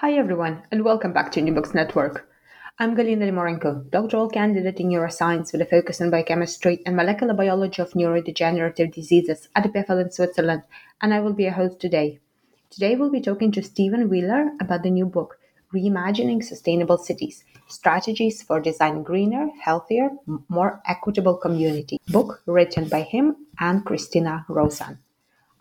[0.00, 2.28] Hi everyone, and welcome back to New Books Network.
[2.78, 7.80] I'm Galina Limorenko, doctoral candidate in neuroscience with a focus on biochemistry and molecular biology
[7.80, 10.64] of neurodegenerative diseases at EPFL in Switzerland,
[11.00, 12.20] and I will be your host today.
[12.68, 15.38] Today we'll be talking to Stephen Wheeler about the new book,
[15.74, 20.10] Reimagining Sustainable Cities Strategies for Designing Greener, Healthier,
[20.50, 24.98] More Equitable Community, book written by him and Christina Rosan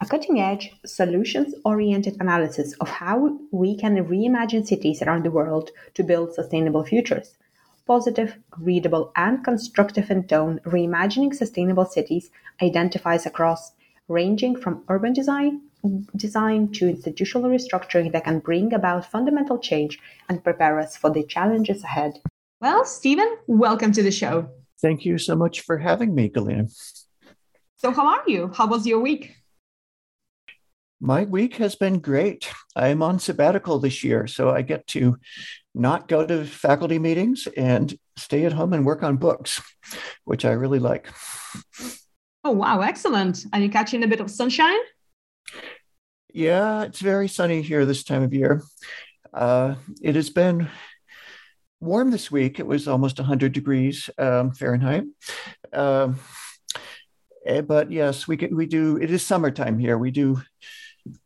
[0.06, 6.34] a cutting-edge, solutions-oriented analysis of how we can reimagine cities around the world to build
[6.34, 7.36] sustainable futures.
[7.88, 12.30] Positive, readable, and constructive in tone, reimagining sustainable cities
[12.62, 13.72] identifies across
[14.08, 15.62] ranging from urban design
[16.16, 21.24] design to institutional restructuring that can bring about fundamental change and prepare us for the
[21.24, 22.20] challenges ahead.
[22.60, 24.50] Well, Stephen, welcome to the show.
[24.82, 26.72] Thank you so much for having me, Galina.
[27.76, 28.52] So, how are you?
[28.56, 29.36] How was your week?
[31.06, 32.52] My week has been great.
[32.76, 35.18] I'm on sabbatical this year, so I get to
[35.76, 39.62] not go to faculty meetings and stay at home and work on books,
[40.24, 41.08] which I really like.
[42.44, 43.46] Oh, wow, excellent.
[43.54, 44.80] Are you catching a bit of sunshine?
[46.34, 48.64] Yeah, it's very sunny here this time of year.
[49.32, 50.70] Uh, it has been
[51.80, 52.60] warm this week.
[52.60, 55.04] It was almost 100 degrees um, Fahrenheit.
[55.72, 56.20] Um,
[57.46, 58.98] eh, but yes, we we do.
[58.98, 60.00] It is summertime here.
[60.00, 60.42] We do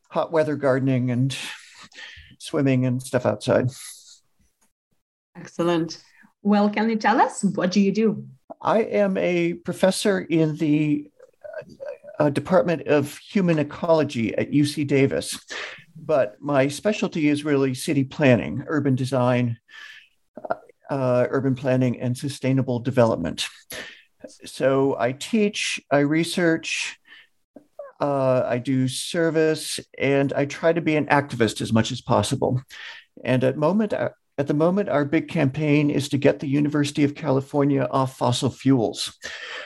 [0.09, 1.35] hot weather gardening and
[2.39, 3.69] swimming and stuff outside.
[5.35, 6.03] Excellent.
[6.41, 8.25] Well, can you tell us what do you do?
[8.61, 11.09] I am a professor in the
[12.19, 15.39] uh, Department of Human Ecology at UC Davis,
[15.95, 19.57] but my specialty is really city planning, urban design,
[20.49, 20.55] uh,
[20.89, 23.47] uh urban planning, and sustainable development.
[24.45, 26.98] So I teach, I research,
[27.99, 32.61] uh, I do service, and I try to be an activist as much as possible.
[33.23, 37.03] And at moment, uh, at the moment, our big campaign is to get the University
[37.03, 39.17] of California off fossil fuels.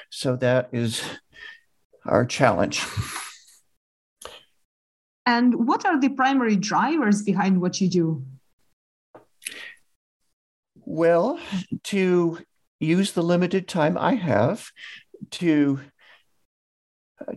[0.10, 1.04] So that is
[2.06, 2.84] our challenge.
[5.26, 8.26] And what are the primary drivers behind what you do?
[10.76, 11.40] Well,
[11.86, 12.40] to
[12.80, 14.70] use the limited time I have
[15.32, 15.80] to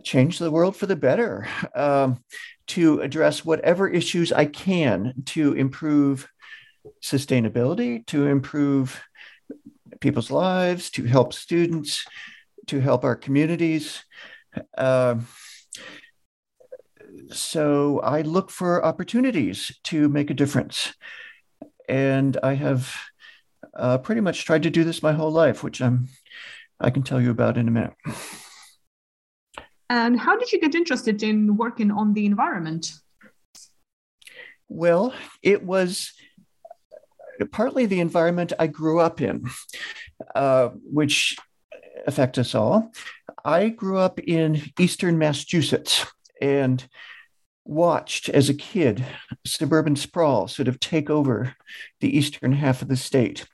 [0.03, 2.23] change the world for the better, um,
[2.67, 6.27] to address whatever issues I can to improve
[7.01, 9.01] sustainability, to improve
[9.99, 12.05] people's lives, to help students,
[12.67, 14.03] to help our communities.
[14.77, 15.15] Uh,
[17.29, 20.93] so I look for opportunities to make a difference.
[21.89, 22.93] And I have
[23.73, 26.09] uh, pretty much tried to do this my whole life, which I'm
[26.79, 27.93] I can tell you about in a minute.
[29.89, 32.91] And how did you get interested in working on the environment?
[34.67, 36.11] Well, it was
[37.51, 39.49] partly the environment I grew up in,
[40.35, 41.37] uh, which
[42.05, 42.91] affect us all.
[43.45, 46.05] I grew up in eastern Massachusetts
[46.41, 46.85] and
[47.63, 49.05] watched as a kid
[49.45, 51.53] suburban sprawl sort of take over
[51.99, 53.45] the eastern half of the state.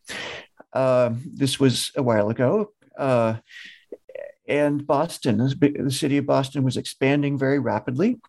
[0.72, 2.72] Uh, this was a while ago.
[2.98, 3.36] Uh,
[4.48, 8.20] and Boston, the city of Boston, was expanding very rapidly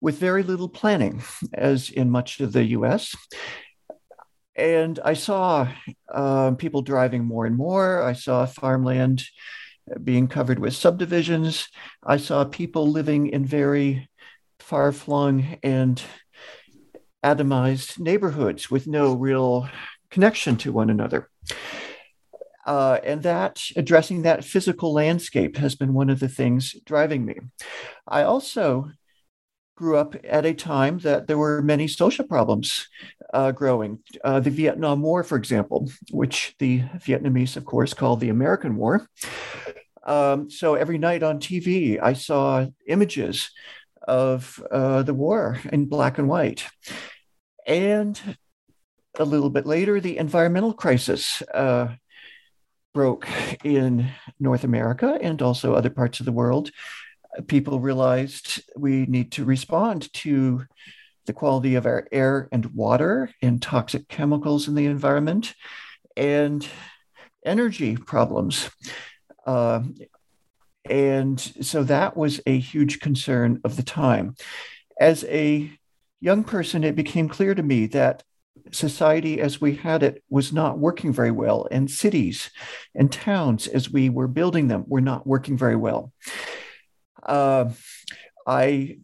[0.00, 1.22] with very little planning,
[1.54, 3.14] as in much of the US.
[4.54, 5.68] And I saw
[6.12, 8.02] uh, people driving more and more.
[8.02, 9.24] I saw farmland
[10.02, 11.68] being covered with subdivisions.
[12.04, 14.08] I saw people living in very
[14.58, 16.02] far flung and
[17.24, 19.68] atomized neighborhoods with no real
[20.10, 21.28] connection to one another.
[22.68, 27.34] Uh, and that addressing that physical landscape has been one of the things driving me.
[28.06, 28.90] I also
[29.74, 32.86] grew up at a time that there were many social problems
[33.32, 34.00] uh, growing.
[34.22, 39.08] Uh, the Vietnam War, for example, which the Vietnamese, of course, called the American War.
[40.04, 43.50] Um, so every night on TV, I saw images
[44.06, 46.66] of uh, the war in black and white.
[47.66, 48.20] And
[49.18, 51.94] a little bit later, the environmental crisis uh,
[52.94, 53.28] broke
[53.64, 54.08] in
[54.40, 56.70] North America and also other parts of the world.
[57.46, 60.64] People realized we need to respond to
[61.26, 65.54] the quality of our air and water and toxic chemicals in the environment
[66.16, 66.66] and
[67.44, 68.70] energy problems.
[69.46, 69.82] Uh,
[70.88, 74.34] and so that was a huge concern of the time.
[74.98, 75.70] As a
[76.20, 78.22] young person, it became clear to me that
[78.72, 82.50] society as we had it was not working very well, and cities
[82.94, 86.12] and towns as we were building them were not working very well.
[87.22, 87.70] Uh,
[88.46, 88.98] I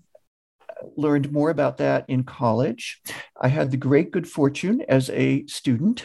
[0.97, 3.01] learned more about that in college.
[3.41, 6.05] I had the great good fortune as a student,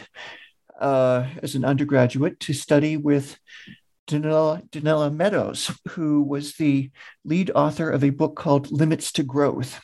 [0.80, 3.38] uh, as an undergraduate, to study with
[4.06, 6.90] Donella Meadows, who was the
[7.24, 9.80] lead author of a book called Limits to Growth.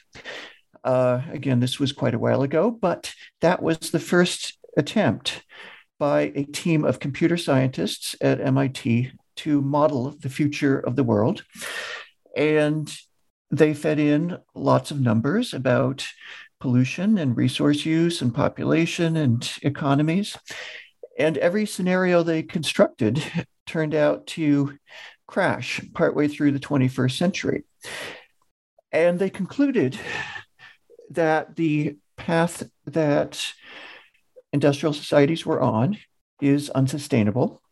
[0.87, 5.43] Uh, again, this was quite a while ago, but that was the first attempt
[5.99, 11.45] by a team of computer scientists at MIT to model the future of the world.
[12.37, 12.95] And
[13.51, 16.07] they fed in lots of numbers about
[16.61, 20.37] pollution and resource use and population and economies.
[21.19, 23.21] And every scenario they constructed
[23.67, 24.79] turned out to
[25.27, 27.65] crash partway through the 21st century.
[28.93, 29.99] And they concluded
[31.11, 33.53] that the path that
[34.53, 35.99] industrial societies were on
[36.41, 37.63] is unsustainable.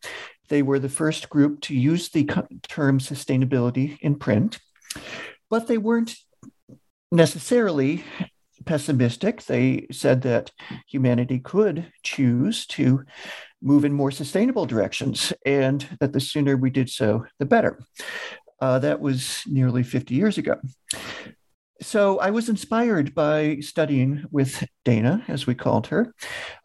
[0.49, 2.25] They were the first group to use the
[2.67, 4.59] term sustainability in print,
[5.49, 6.15] but they weren't
[7.11, 8.03] necessarily
[8.65, 9.43] pessimistic.
[9.43, 10.51] They said that
[10.87, 13.03] humanity could choose to
[13.61, 17.79] move in more sustainable directions and that the sooner we did so, the better.
[18.61, 20.55] Uh, that was nearly 50 years ago
[21.85, 26.13] so I was inspired by studying with Dana, as we called her.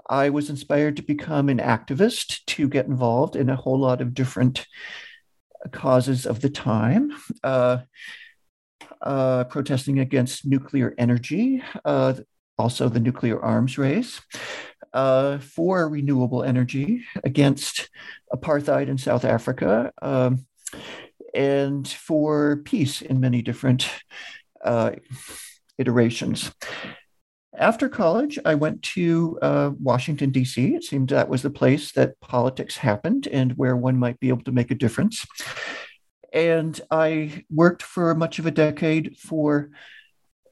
[0.08, 4.14] I was inspired to become an activist, to get involved in a whole lot of
[4.14, 4.67] different
[5.72, 7.12] causes of the time.
[7.44, 7.78] Uh,
[9.02, 12.14] uh, protesting against nuclear energy, uh,
[12.58, 14.20] also the nuclear arms race,
[14.93, 17.88] uh, for renewable energy, against
[18.32, 20.46] apartheid in South Africa, um,
[21.34, 23.88] and for peace in many different
[24.65, 24.93] uh,
[25.79, 26.53] iterations.
[27.57, 30.75] After college, I went to uh, Washington, D.C.
[30.75, 34.45] It seemed that was the place that politics happened and where one might be able
[34.45, 35.27] to make a difference.
[36.33, 39.71] And I worked for much of a decade for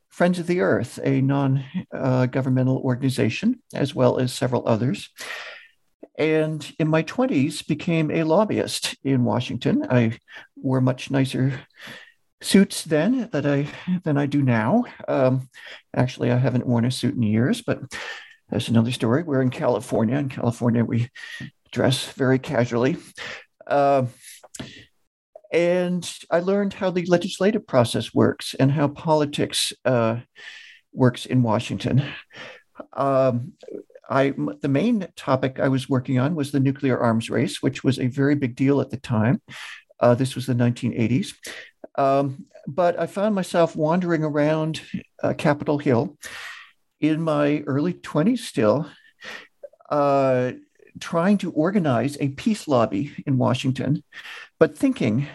[0.08, 1.64] Friends of the Earth, a non
[1.94, 5.11] uh, governmental organization, as well as several others.
[6.19, 9.87] And in my 20s, became a lobbyist in Washington.
[9.88, 10.19] I
[10.56, 11.61] wore much nicer
[12.40, 13.69] suits then that I
[14.05, 14.85] than I do now.
[15.06, 15.49] Um,
[15.94, 17.81] actually, I haven't worn a suit in years, but
[18.49, 19.23] that's another story.
[19.23, 20.17] We're in California.
[20.17, 21.11] In California, we
[21.73, 22.96] dress very casually.
[23.67, 24.06] Uh,
[25.52, 30.19] and I learned how the legislative process works and how politics uh,
[30.93, 32.05] works in Washington.
[32.93, 33.52] Um,
[34.11, 37.99] I, the main topic I was working on was the nuclear arms race, which was
[37.99, 39.42] a very big deal at the time.
[40.00, 41.35] Uh, this was the 1980s.
[41.97, 44.83] Um, but I found myself wandering around
[45.23, 46.17] uh, Capitol Hill
[47.00, 48.88] in my early 20s still,
[49.90, 50.52] uh,
[51.00, 54.02] trying to organize a peace lobby in Washington,
[54.59, 55.26] but thinking,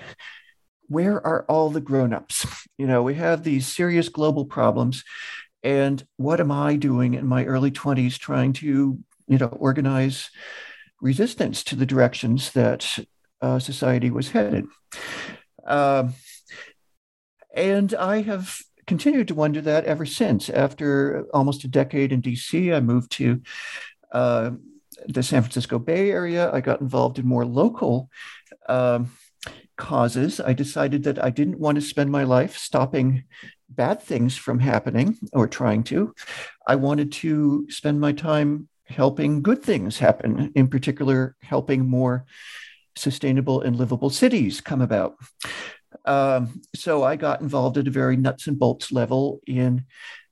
[0.87, 2.45] where are all the grown-ups?
[2.75, 5.03] You know, we have these serious global problems.
[5.61, 10.31] And what am I doing in my early 20s trying to, you know, organize
[10.99, 12.99] resistance to the directions that
[13.43, 14.65] uh, society was headed?
[15.67, 16.13] Um,
[17.53, 18.57] and I have
[18.87, 20.49] continued to wonder that ever since.
[20.49, 23.41] After almost a decade in DC, I moved to
[24.11, 24.51] uh,
[25.07, 26.51] the San Francisco Bay Area.
[26.51, 28.09] I got involved in more local
[28.67, 29.11] um,
[29.77, 30.39] causes.
[30.39, 33.25] I decided that I didn't want to spend my life stopping
[33.69, 36.13] bad things from happening or trying to.
[36.65, 42.25] I wanted to spend my time helping good things happen, in particular, helping more
[42.95, 45.15] sustainable and livable cities come about.
[46.05, 49.85] Um, so I got involved at a very nuts and bolts level in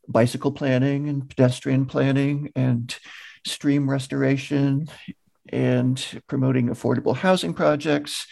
[0.08, 2.96] bicycle planning and pedestrian planning and
[3.46, 4.88] stream restoration
[5.50, 8.28] and promoting affordable housing projects.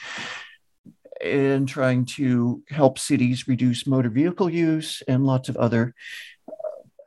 [1.22, 5.94] and trying to help cities reduce motor vehicle use and lots of other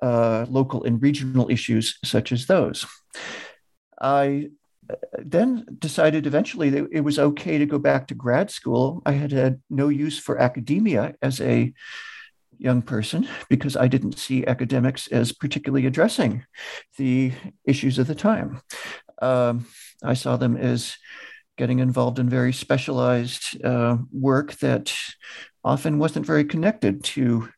[0.03, 2.87] uh, local and regional issues such as those.
[4.01, 4.51] I
[5.25, 9.03] then decided eventually that it was okay to go back to grad school.
[9.07, 11.73] I had had no use for academia as a
[12.59, 16.45] young person because I didn't see academics as particularly addressing
[16.97, 17.33] the
[17.65, 18.61] issues of the time.
[19.21, 19.67] Um,
[20.03, 20.97] I saw them as
[21.59, 24.95] getting involved in very specialized uh, work that
[25.65, 27.49] often wasn't very connected to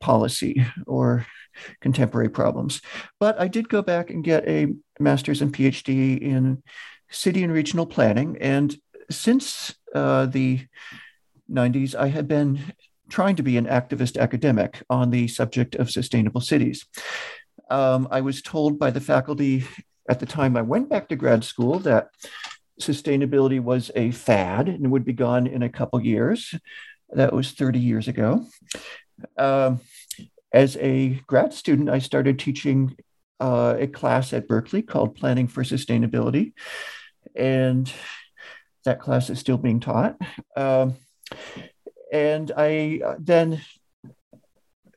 [0.00, 1.26] policy or
[1.80, 2.80] contemporary problems.
[3.20, 6.62] But I did go back and get a master's and PhD in
[7.10, 8.36] city and regional planning.
[8.40, 8.76] And
[9.10, 10.66] since uh, the
[11.50, 12.72] 90s, I had been
[13.08, 16.86] trying to be an activist academic on the subject of sustainable cities.
[17.70, 19.64] Um, I was told by the faculty
[20.08, 22.08] at the time I went back to grad school that
[22.80, 26.54] sustainability was a fad and would be gone in a couple years.
[27.10, 28.46] That was 30 years ago.
[29.36, 29.80] Um,
[30.52, 32.96] as a grad student, I started teaching
[33.40, 36.52] uh, a class at Berkeley called Planning for Sustainability.
[37.34, 37.92] And
[38.84, 40.16] that class is still being taught.
[40.56, 40.94] Um,
[42.12, 43.60] and I uh, then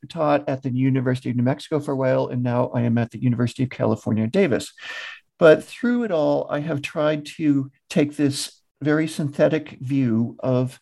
[0.08, 3.12] taught at the University of New Mexico for a while, and now I am at
[3.12, 4.72] the University of California, Davis.
[5.38, 10.80] But through it all, I have tried to take this very synthetic view of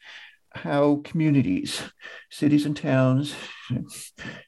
[0.64, 1.82] how communities,
[2.30, 3.36] cities and towns,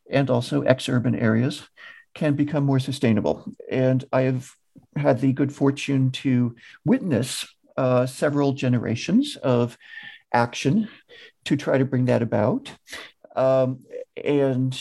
[0.10, 1.70] and also ex urban areas
[2.14, 3.52] can become more sustainable.
[3.72, 4.52] And I have
[4.96, 7.46] had the good fortune to witness
[7.78, 9.78] uh, several generations of
[10.34, 10.90] action
[11.46, 12.72] to try to bring that about.
[13.36, 13.80] Um,
[14.24, 14.80] and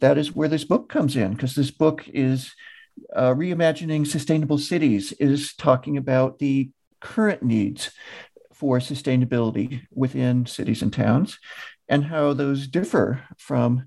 [0.00, 2.54] that is where this book comes in, because this book is
[3.14, 6.70] uh, reimagining sustainable cities, is talking about the
[7.00, 7.90] current needs
[8.58, 11.38] for sustainability within cities and towns
[11.88, 13.86] and how those differ from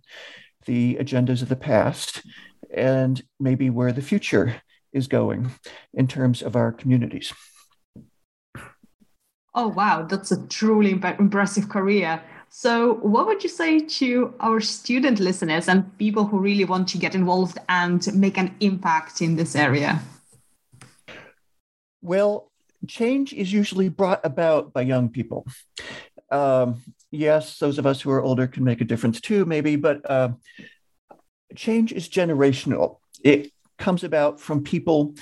[0.66, 2.22] the agendas of the past
[2.74, 4.62] and maybe where the future
[4.94, 5.52] is going
[5.94, 7.34] in terms of our communities.
[9.54, 12.22] Oh, wow, that's a truly impressive career.
[12.50, 16.98] So, what would you say to our student listeners and people who really want to
[16.98, 20.02] get involved and make an impact in this area?
[22.02, 22.51] Well,
[22.88, 25.46] change is usually brought about by young people.
[26.32, 30.10] Um, yes, those of us who are older can make a difference too, maybe, but
[30.10, 30.30] uh,
[31.56, 32.98] change is generational.
[33.24, 35.16] It comes about from people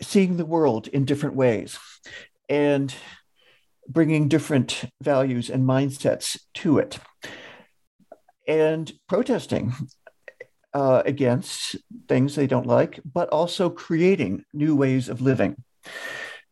[0.00, 1.78] seeing the world in different ways
[2.48, 2.94] and
[3.88, 6.98] bringing different values and mindsets to it
[8.46, 9.72] and protesting
[10.74, 11.76] uh, against
[12.08, 15.56] things they don't like, but also creating new ways of living.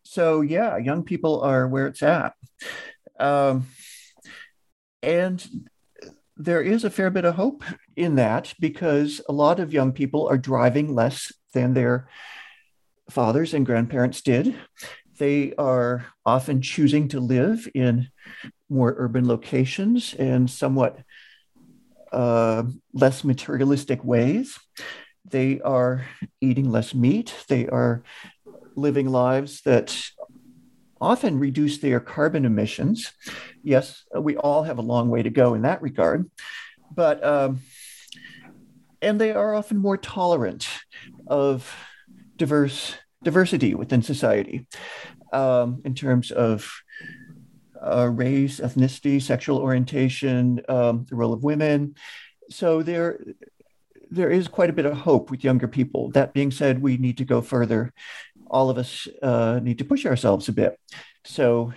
[0.03, 2.33] So, yeah, young people are where it's at.
[3.19, 3.67] Um,
[5.01, 5.45] and
[6.37, 7.63] there is a fair bit of hope
[7.95, 12.07] in that because a lot of young people are driving less than their
[13.09, 14.55] fathers and grandparents did.
[15.17, 18.09] They are often choosing to live in
[18.69, 20.99] more urban locations and somewhat
[22.11, 22.63] uh,
[22.93, 24.59] less materialistic ways.
[25.25, 26.05] They are
[26.41, 27.33] eating less meat.
[27.47, 28.03] They are
[28.75, 29.99] living lives that
[30.99, 33.11] often reduce their carbon emissions.
[33.63, 36.29] Yes, we all have a long way to go in that regard,
[36.93, 37.61] but um,
[39.01, 40.67] and they are often more tolerant
[41.27, 41.73] of
[42.37, 44.67] diverse diversity within society
[45.31, 46.71] um, in terms of
[47.81, 51.95] uh, race, ethnicity, sexual orientation, um, the role of women.
[52.49, 53.19] So there,
[54.09, 56.11] there is quite a bit of hope with younger people.
[56.11, 57.93] That being said, we need to go further
[58.53, 60.79] all of us uh, need to push ourselves a bit.
[61.25, 61.73] So,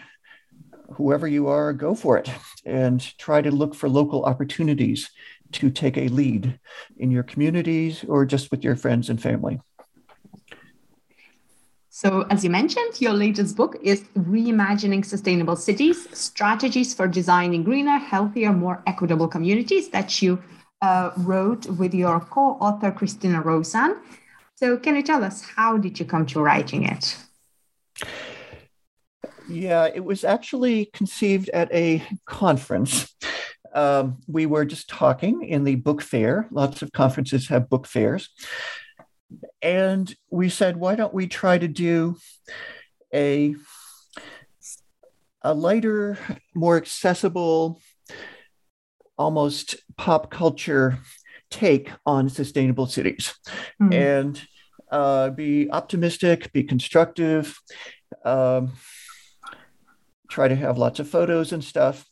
[0.92, 2.30] whoever you are, go for it
[2.64, 5.10] and try to look for local opportunities
[5.52, 6.60] to take a lead
[6.96, 9.58] in your communities or just with your friends and family.
[11.88, 17.98] So, as you mentioned, your latest book is Reimagining Sustainable Cities Strategies for Designing Greener,
[17.98, 20.42] Healthier, More Equitable Communities that you
[20.82, 23.96] uh, wrote with your co author, Christina Rosan.
[24.58, 27.18] So, can you tell us how did you come to writing it?
[29.50, 33.14] Yeah, it was actually conceived at a conference.
[33.74, 36.48] Um, we were just talking in the book fair.
[36.50, 38.30] Lots of conferences have book fairs.
[39.60, 42.16] And we said, why don't we try to do
[43.12, 43.56] a,
[45.42, 46.16] a lighter,
[46.54, 47.82] more accessible,
[49.18, 50.98] almost pop culture
[51.50, 53.34] take on sustainable cities
[53.80, 53.92] mm-hmm.
[53.92, 54.42] and
[54.90, 57.58] uh, be optimistic, be constructive,
[58.24, 58.72] um,
[60.28, 62.04] try to have lots of photos and stuff,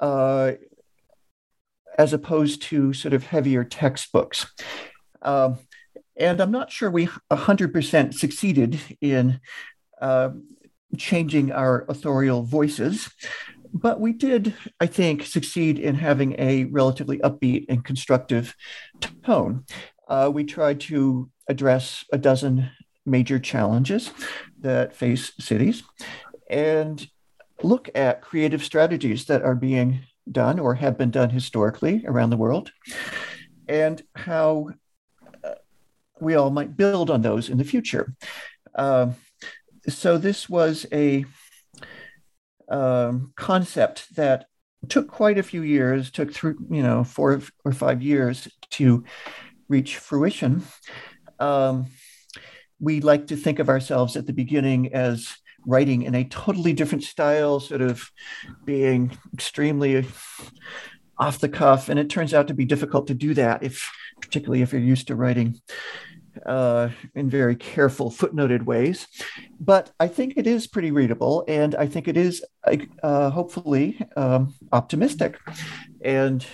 [0.00, 0.52] uh,
[1.96, 4.52] as opposed to sort of heavier textbooks.
[5.22, 5.58] Um,
[6.16, 9.40] and I'm not sure we 100% succeeded in
[10.00, 10.30] uh,
[10.96, 13.10] changing our authorial voices,
[13.74, 18.54] but we did, I think, succeed in having a relatively upbeat and constructive
[19.24, 19.64] tone.
[20.06, 22.70] Uh, we tried to address a dozen
[23.04, 24.12] major challenges
[24.60, 25.82] that face cities
[26.48, 27.08] and
[27.62, 30.00] look at creative strategies that are being
[30.30, 32.70] done or have been done historically around the world
[33.68, 34.68] and how
[35.42, 35.54] uh,
[36.20, 38.14] we all might build on those in the future.
[38.74, 39.10] Uh,
[39.88, 41.24] so, this was a
[42.68, 44.46] um, concept that
[44.88, 49.04] took quite a few years, took through, you know, four or five years to
[49.68, 50.62] reach fruition.
[51.38, 51.86] Um,
[52.80, 57.04] we like to think of ourselves at the beginning as writing in a totally different
[57.04, 58.10] style, sort of
[58.64, 60.06] being extremely
[61.16, 61.88] off the cuff.
[61.88, 63.90] And it turns out to be difficult to do that if,
[64.20, 65.60] particularly if you're used to writing
[66.44, 69.06] uh, in very careful, footnoted ways.
[69.60, 72.44] But I think it is pretty readable, and I think it is
[73.02, 75.38] uh, hopefully um, optimistic,
[76.02, 76.44] and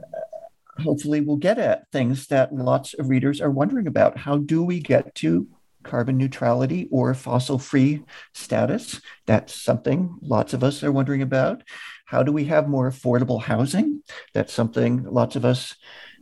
[0.00, 4.18] uh, hopefully we'll get at things that lots of readers are wondering about.
[4.18, 5.46] How do we get to
[5.82, 8.02] carbon neutrality or fossil free
[8.34, 9.00] status?
[9.26, 11.62] That's something lots of us are wondering about.
[12.06, 14.02] How do we have more affordable housing?
[14.34, 15.74] That's something lots of us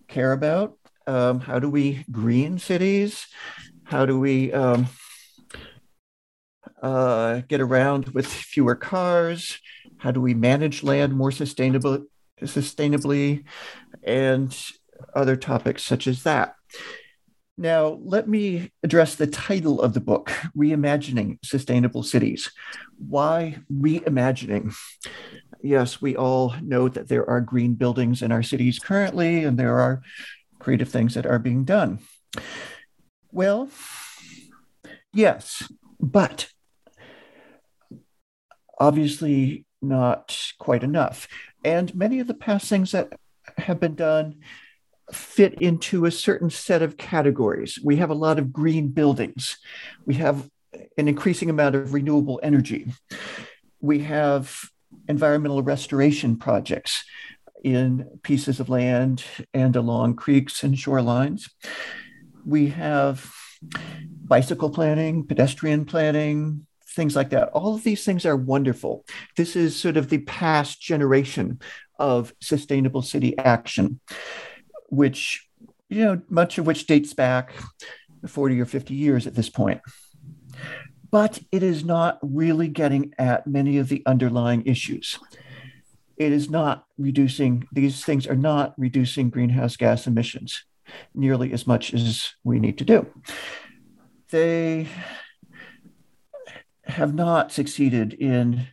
[0.09, 0.77] care about.
[1.07, 3.27] Um, how do we green cities?
[3.85, 4.89] How do we um,
[6.83, 9.59] uh, get around with fewer cars?
[9.99, 12.07] How do we manage land more sustainable,
[12.43, 13.45] sustainably?
[14.03, 14.57] And
[15.15, 16.55] other topics such as that.
[17.57, 22.51] Now, let me address the title of the book Reimagining Sustainable Cities.
[22.97, 24.75] Why reimagining?
[25.63, 29.79] Yes, we all know that there are green buildings in our cities currently, and there
[29.79, 30.01] are
[30.61, 31.99] creative things that are being done.
[33.33, 33.69] Well,
[35.13, 36.49] yes, but
[38.79, 41.27] obviously not quite enough.
[41.65, 43.13] And many of the past things that
[43.59, 44.37] have been done
[45.13, 47.79] fit into a certain set of categories.
[47.83, 49.59] We have a lot of green buildings.
[50.07, 50.49] We have
[50.97, 52.93] an increasing amount of renewable energy.
[53.81, 54.57] We have
[55.09, 57.05] environmental restoration projects
[57.63, 61.51] in pieces of land and along creeks and shorelines.
[62.45, 63.33] We have
[64.25, 67.49] bicycle planning, pedestrian planning, things like that.
[67.49, 69.05] All of these things are wonderful.
[69.37, 71.61] This is sort of the past generation
[71.99, 74.01] of sustainable city action,
[74.89, 75.47] which,
[75.89, 77.53] you know, much of which dates back
[78.27, 79.81] 40 or 50 years at this point.
[81.11, 85.19] But it is not really getting at many of the underlying issues
[86.21, 90.65] it is not reducing, these things are not reducing greenhouse gas emissions
[91.15, 93.07] nearly as much as we need to do.
[94.31, 94.87] They
[96.85, 98.67] have not succeeded in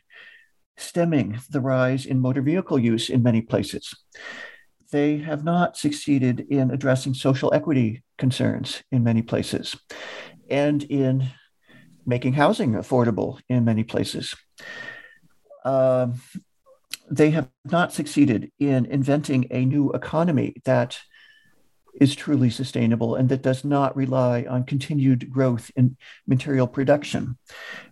[0.75, 3.95] stemming the rise in motor vehicle use in many places.
[4.91, 9.77] They have not succeeded in addressing social equity concerns in many places
[10.49, 11.29] and in
[12.05, 14.36] making housing affordable in many places.
[15.63, 16.19] Um,
[17.10, 21.00] they have not succeeded in inventing a new economy that
[22.00, 27.38] is truly sustainable and that does not rely on continued growth in material production,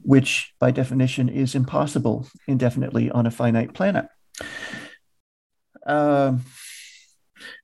[0.03, 4.05] which by definition is impossible indefinitely on a finite planet.
[5.87, 6.43] Um,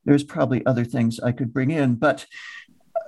[0.05, 2.25] there's probably other things I could bring in, but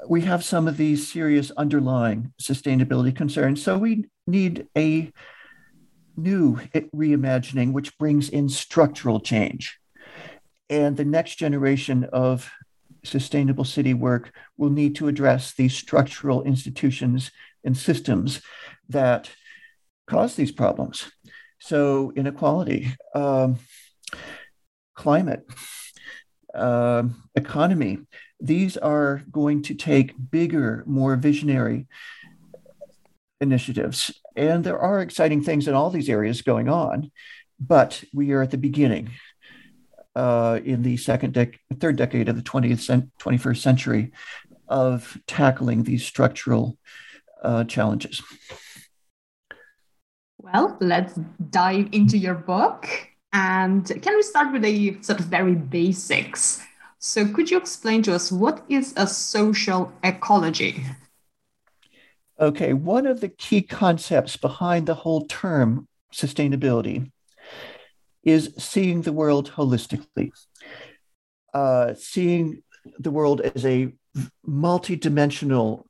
[0.08, 3.64] we have some of these serious underlying sustainability concerns.
[3.64, 5.12] So we need a
[6.16, 6.60] new
[6.96, 9.80] reimagining, which brings in structural change.
[10.70, 12.50] And the next generation of
[13.04, 17.32] sustainable city work will need to address these structural institutions
[17.64, 18.42] and systems
[18.90, 19.30] that
[20.08, 21.12] cause these problems.
[21.60, 23.60] So, inequality, um,
[24.96, 25.46] climate,
[26.54, 27.04] uh,
[27.36, 28.00] economy,
[28.40, 31.88] these are going to take bigger, more visionary
[33.44, 34.12] initiatives.
[34.36, 37.12] And there are exciting things in all these areas going on,
[37.60, 39.12] but we are at the beginning
[40.16, 44.12] uh, in the second dec- third decade of the 20th cent- 21st century
[44.68, 46.78] of tackling these structural
[47.44, 48.24] uh, challenges.
[50.38, 51.14] Well, let's
[51.50, 52.88] dive into your book.
[53.32, 56.62] And can we start with the sort of very basics?
[57.00, 60.86] So, could you explain to us what is a social ecology?
[62.40, 67.12] Okay, one of the key concepts behind the whole term sustainability
[68.24, 70.32] is seeing the world holistically,
[71.54, 72.64] uh, seeing
[72.98, 73.94] the world as a
[74.48, 75.84] multidimensional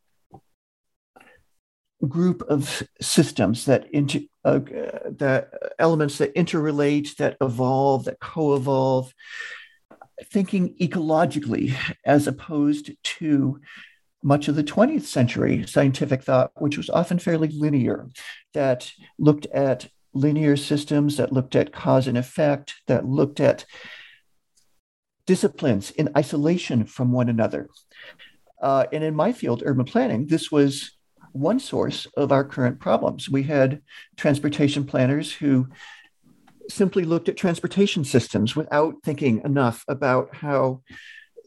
[2.07, 4.59] group of systems that inter, uh,
[5.05, 9.13] that elements that interrelate, that evolve, that co-evolve,
[10.25, 11.75] thinking ecologically
[12.05, 13.59] as opposed to
[14.23, 18.09] much of the 20th century scientific thought, which was often fairly linear,
[18.53, 23.65] that looked at linear systems, that looked at cause and effect, that looked at
[25.25, 27.67] disciplines in isolation from one another.
[28.61, 30.91] Uh, and in my field, urban planning, this was
[31.33, 33.29] one source of our current problems.
[33.29, 33.81] We had
[34.15, 35.67] transportation planners who
[36.69, 40.81] simply looked at transportation systems without thinking enough about how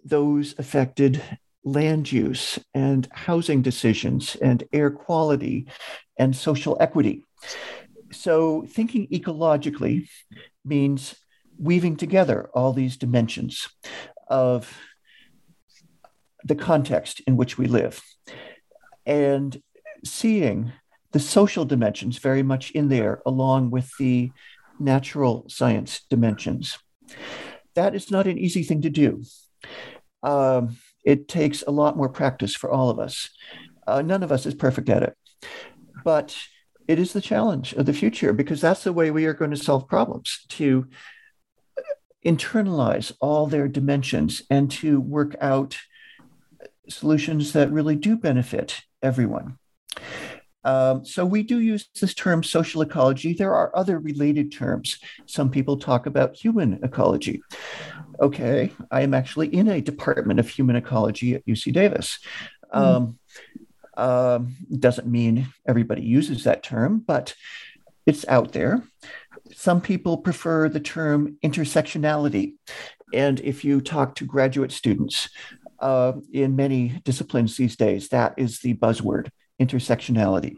[0.04, 1.22] those affected
[1.66, 5.66] land use and housing decisions and air quality
[6.16, 7.24] and social equity.
[8.12, 10.08] So, thinking ecologically
[10.64, 11.16] means
[11.58, 13.68] weaving together all these dimensions
[14.28, 14.78] of
[16.44, 18.00] the context in which we live
[19.04, 19.60] and
[20.04, 20.72] seeing
[21.10, 24.30] the social dimensions very much in there, along with the
[24.78, 26.78] natural science dimensions.
[27.74, 29.24] That is not an easy thing to do.
[30.22, 30.76] Um,
[31.06, 33.30] it takes a lot more practice for all of us.
[33.86, 35.16] Uh, none of us is perfect at it,
[36.04, 36.36] but
[36.88, 39.56] it is the challenge of the future because that's the way we are going to
[39.56, 40.86] solve problems to
[42.24, 45.78] internalize all their dimensions and to work out
[46.88, 49.58] solutions that really do benefit everyone.
[50.66, 53.32] Um, so we do use this term social ecology.
[53.32, 54.98] There are other related terms.
[55.26, 57.40] Some people talk about human ecology.
[58.20, 62.18] Okay, I am actually in a department of human ecology at UC Davis.
[62.74, 62.80] Mm.
[62.80, 63.18] Um,
[63.96, 67.34] um, doesn't mean everybody uses that term, but
[68.04, 68.82] it's out there.
[69.54, 72.54] Some people prefer the term intersectionality.
[73.14, 75.28] And if you talk to graduate students
[75.78, 79.28] uh, in many disciplines these days, that is the buzzword
[79.60, 80.56] intersectionality.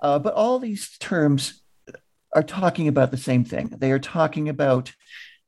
[0.00, 1.62] Uh, but all these terms
[2.34, 3.68] are talking about the same thing.
[3.78, 4.92] They are talking about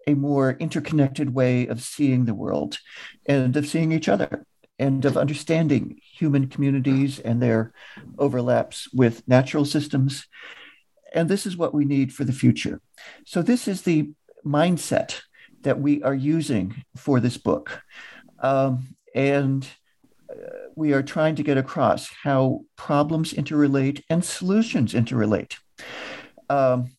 [0.06, 2.78] a more interconnected way of seeing the world
[3.26, 4.46] and of seeing each other
[4.78, 7.72] and of understanding human communities and their
[8.18, 10.26] overlaps with natural systems.
[11.12, 12.80] And this is what we need for the future.
[13.24, 14.10] So, this is the
[14.44, 15.20] mindset
[15.62, 17.82] that we are using for this book.
[18.40, 19.68] Um, and
[20.76, 25.56] we are trying to get across how problems interrelate and solutions interrelate.
[26.48, 26.90] Um,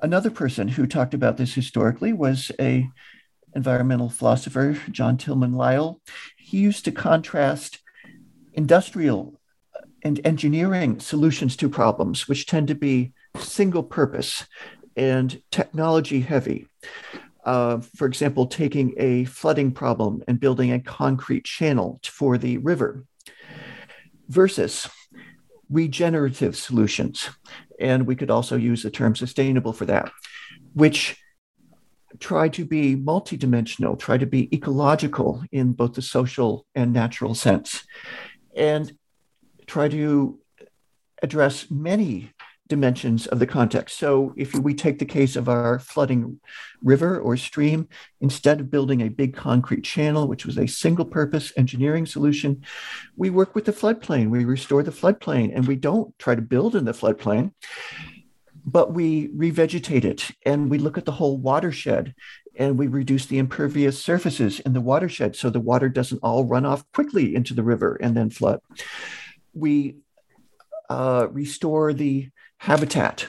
[0.00, 2.88] another person who talked about this historically was a
[3.54, 6.00] environmental philosopher, John Tillman Lyle.
[6.36, 7.80] He used to contrast
[8.54, 9.40] industrial
[10.02, 14.46] and engineering solutions to problems, which tend to be single purpose
[14.96, 16.66] and technology heavy,
[17.48, 23.06] uh, for example, taking a flooding problem and building a concrete channel for the river,
[24.28, 24.86] versus
[25.70, 27.30] regenerative solutions.
[27.80, 30.12] And we could also use the term sustainable for that,
[30.74, 31.16] which
[32.20, 37.86] try to be multidimensional, try to be ecological in both the social and natural sense,
[38.54, 38.92] and
[39.66, 40.38] try to
[41.22, 42.30] address many
[42.68, 43.98] dimensions of the context.
[43.98, 46.38] So if we take the case of our flooding
[46.82, 47.88] river or stream,
[48.20, 52.62] instead of building a big concrete channel, which was a single purpose engineering solution,
[53.16, 54.30] we work with the floodplain.
[54.30, 57.52] We restore the floodplain and we don't try to build in the floodplain,
[58.64, 62.14] but we revegetate it and we look at the whole watershed
[62.58, 66.66] and we reduce the impervious surfaces in the watershed so the water doesn't all run
[66.66, 68.60] off quickly into the river and then flood.
[69.54, 69.98] We
[70.90, 72.28] uh, restore the
[72.58, 73.28] habitat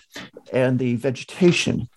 [0.52, 1.88] and the vegetation.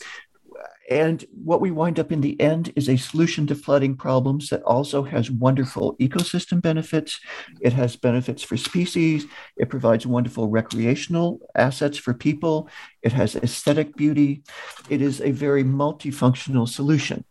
[0.90, 4.62] And what we wind up in the end is a solution to flooding problems that
[4.62, 7.18] also has wonderful ecosystem benefits.
[7.60, 9.24] It has benefits for species.
[9.56, 12.68] It provides wonderful recreational assets for people.
[13.00, 14.42] It has aesthetic beauty.
[14.90, 17.24] It is a very multifunctional solution.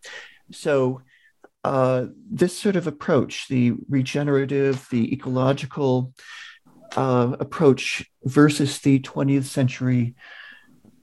[0.51, 1.01] So,
[1.63, 6.13] uh, this sort of approach, the regenerative, the ecological,
[6.95, 10.15] uh, approach versus the 20th century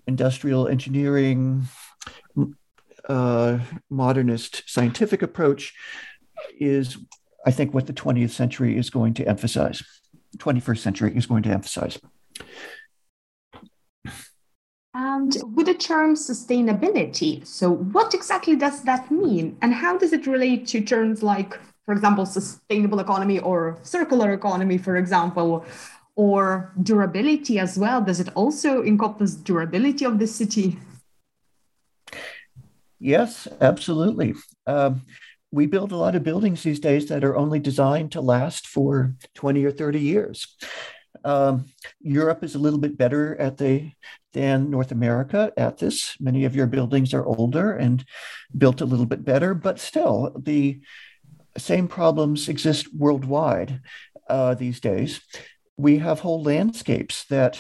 [0.07, 1.68] industrial engineering,
[3.09, 3.59] uh,
[3.90, 5.74] modernist scientific approach
[6.59, 6.96] is,
[7.46, 9.83] I think, what the 20th century is going to emphasize.
[10.38, 11.98] 21st century is going to emphasize.
[14.94, 19.57] And with the term sustainability, so what exactly does that mean?
[19.62, 24.77] And how does it relate to terms like for example, sustainable economy or circular economy,
[24.77, 25.64] for example,
[26.16, 28.03] or durability as well?
[28.03, 30.79] Does it also encompass durability of the city?
[33.01, 34.35] Yes, absolutely.
[34.66, 35.01] Um,
[35.51, 39.14] we build a lot of buildings these days that are only designed to last for
[39.35, 40.59] 20 or 30 years.
[41.24, 41.72] Um,
[42.03, 43.92] Europe is a little bit better at the
[44.35, 46.16] than North America at this.
[46.20, 48.05] Many of your buildings are older and
[48.57, 50.81] built a little bit better, but still the
[51.58, 53.80] same problems exist worldwide
[54.28, 55.20] uh, these days.
[55.76, 57.58] We have whole landscapes that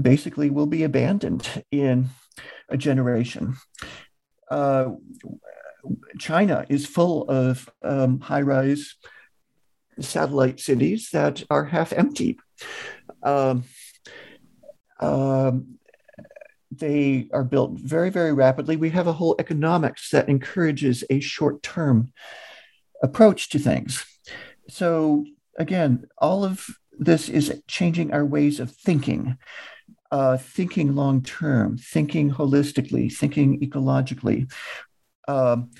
[0.00, 2.08] basically will be abandoned in
[2.68, 3.56] a generation.
[4.50, 4.90] Uh,
[6.18, 8.96] China is full of um, high rise
[10.00, 12.38] satellite cities that are half empty.
[13.22, 13.64] Um,
[15.00, 15.78] um,
[16.70, 18.76] they are built very, very rapidly.
[18.76, 22.12] We have a whole economics that encourages a short term
[23.02, 24.04] approach to things.
[24.68, 25.24] So,
[25.58, 26.66] again, all of
[26.98, 29.38] this is changing our ways of thinking,
[30.10, 34.50] uh, thinking long term, thinking holistically, thinking ecologically.
[35.26, 35.70] Um,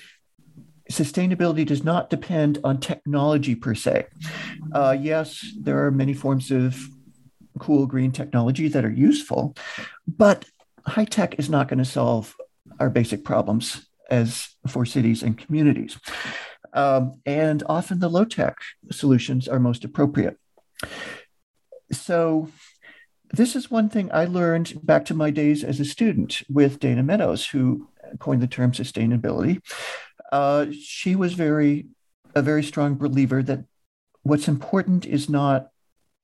[0.91, 4.07] sustainability does not depend on technology per se.
[4.71, 6.79] Uh, yes, there are many forms of
[7.59, 9.55] cool green technology that are useful,
[10.07, 10.45] but
[10.85, 12.35] high tech is not going to solve
[12.79, 15.97] our basic problems as for cities and communities.
[16.73, 18.57] Um, and often the low tech
[18.91, 20.37] solutions are most appropriate.
[21.91, 22.49] So,
[23.31, 27.03] this is one thing I learned back to my days as a student with Dana
[27.03, 27.87] Meadows, who
[28.19, 29.61] coined the term sustainability.
[30.31, 31.87] Uh, she was very
[32.35, 33.65] a very strong believer that
[34.23, 35.69] what's important is not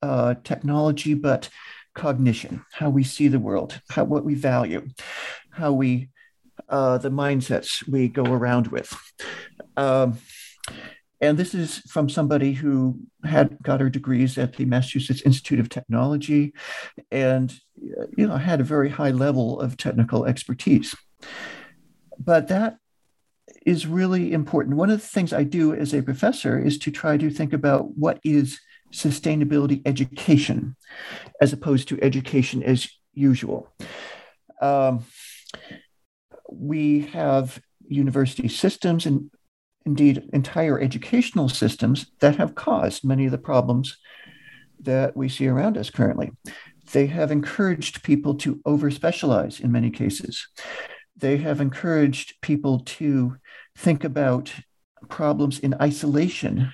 [0.02, 1.50] uh, technology, but
[1.96, 4.88] cognition, how we see the world, how what we value,
[5.52, 6.10] how we
[6.70, 8.96] uh, the mindsets we go around with.
[9.78, 10.18] Um,
[11.22, 15.70] and this is from somebody who had got her degrees at the Massachusetts Institute of
[15.70, 16.54] Technology
[17.12, 17.54] and
[18.18, 20.96] you know had a very high level of technical expertise.
[22.20, 22.78] But that
[23.66, 24.78] is really important.
[24.78, 27.98] One of the things I do as a professor is to try to think about
[27.98, 28.60] what is
[28.94, 30.76] sustainability education
[31.42, 33.74] as opposed to education as usual.
[34.62, 35.06] Um,
[36.50, 39.30] we have university systems and
[39.86, 43.98] indeed entire educational systems that have caused many of the problems
[44.80, 46.32] that we see around us currently.
[46.92, 50.48] They have encouraged people to over specialize in many cases.
[51.18, 53.38] They have encouraged people to
[53.78, 54.54] think about
[55.10, 56.72] problems in isolation,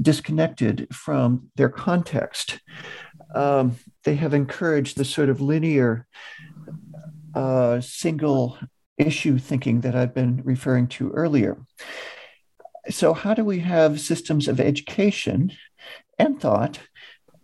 [0.00, 2.60] disconnected from their context.
[3.34, 6.06] Um, they have encouraged the sort of linear,
[7.34, 8.58] uh, single
[8.96, 11.58] issue thinking that I've been referring to earlier.
[12.90, 15.52] So, how do we have systems of education
[16.18, 16.80] and thought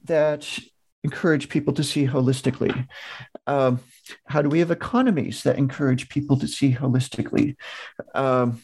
[0.05, 0.59] that
[1.03, 2.87] encourage people to see holistically?
[3.47, 3.81] Um,
[4.27, 7.57] how do we have economies that encourage people to see holistically?
[8.15, 8.61] Um,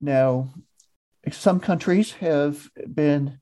[0.00, 0.52] now,
[1.30, 3.40] some countries have been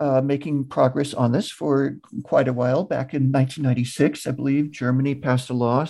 [0.00, 2.84] uh, making progress on this for quite a while.
[2.84, 5.86] Back in 1996, I believe Germany passed a law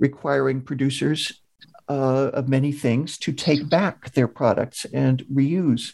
[0.00, 1.41] requiring producers
[1.88, 5.92] uh, of many things to take back their products and reuse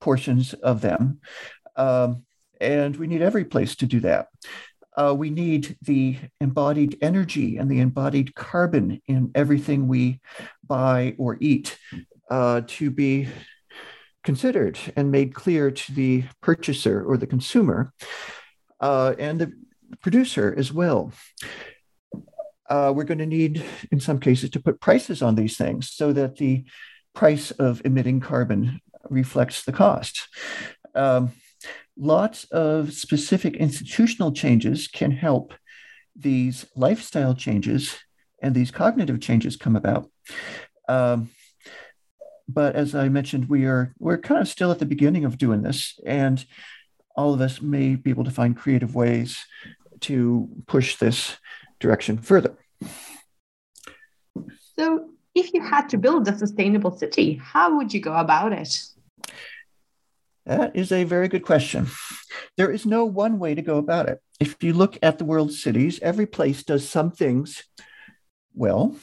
[0.00, 1.20] portions of them.
[1.76, 2.24] Um,
[2.60, 4.28] and we need every place to do that.
[4.96, 10.20] Uh, we need the embodied energy and the embodied carbon in everything we
[10.66, 11.78] buy or eat
[12.30, 13.28] uh, to be
[14.22, 17.92] considered and made clear to the purchaser or the consumer
[18.80, 19.52] uh, and the
[20.00, 21.12] producer as well.
[22.72, 26.10] Uh, we're going to need, in some cases, to put prices on these things so
[26.10, 26.64] that the
[27.14, 28.80] price of emitting carbon
[29.10, 30.26] reflects the cost.
[30.94, 31.32] Um,
[31.98, 35.52] lots of specific institutional changes can help
[36.16, 37.98] these lifestyle changes
[38.42, 40.10] and these cognitive changes come about.
[40.88, 41.28] Um,
[42.48, 45.60] but as I mentioned, we are we're kind of still at the beginning of doing
[45.60, 46.42] this, and
[47.14, 49.44] all of us may be able to find creative ways
[50.00, 51.36] to push this
[51.82, 52.56] direction further.
[54.78, 58.78] So, if you had to build a sustainable city, how would you go about it?
[60.46, 61.86] That is a very good question.
[62.56, 64.20] There is no one way to go about it.
[64.40, 67.62] If you look at the world's cities, every place does some things
[68.54, 68.96] well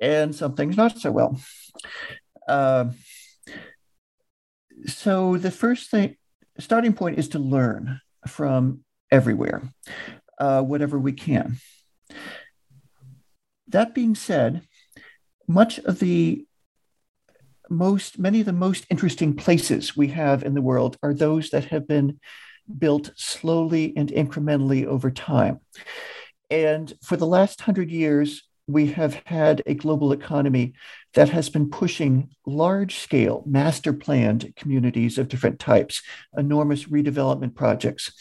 [0.00, 1.38] and some things not so well.
[2.48, 2.86] Uh,
[4.86, 6.16] so the first thing,
[6.58, 8.80] starting point is to learn from
[9.10, 9.62] everywhere,
[10.38, 11.56] uh, whatever we can.
[13.68, 14.62] That being said,
[15.48, 16.44] much of the
[17.68, 21.66] most, many of the most interesting places we have in the world are those that
[21.66, 22.20] have been
[22.78, 25.60] built slowly and incrementally over time.
[26.50, 30.74] And for the last hundred years, we have had a global economy
[31.14, 36.02] that has been pushing large scale, master planned communities of different types,
[36.36, 38.12] enormous redevelopment projects,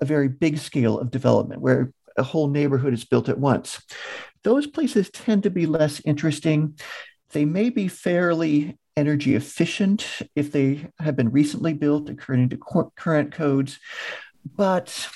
[0.00, 3.82] a very big scale of development where a whole neighborhood is built at once.
[4.42, 6.78] Those places tend to be less interesting.
[7.32, 13.32] They may be fairly energy efficient if they have been recently built according to current
[13.32, 13.78] codes,
[14.44, 15.08] but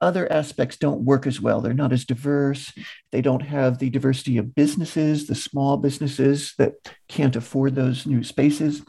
[0.00, 1.60] other aspects don't work as well.
[1.60, 2.72] They're not as diverse.
[3.10, 6.74] They don't have the diversity of businesses, the small businesses that
[7.08, 8.82] can't afford those new spaces.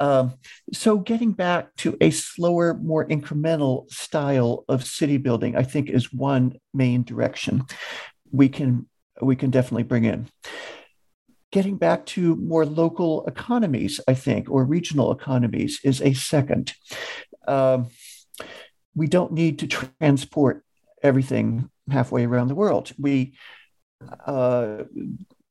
[0.00, 0.34] Um,
[0.72, 6.12] so, getting back to a slower, more incremental style of city building, I think, is
[6.12, 7.64] one main direction
[8.34, 8.86] we can
[9.22, 10.28] we can definitely bring in.
[11.52, 16.74] Getting back to more local economies, I think, or regional economies, is a second.
[17.46, 17.90] Um,
[18.96, 20.64] we don't need to transport
[21.00, 22.92] everything halfway around the world.
[22.98, 23.34] We
[24.26, 24.84] uh,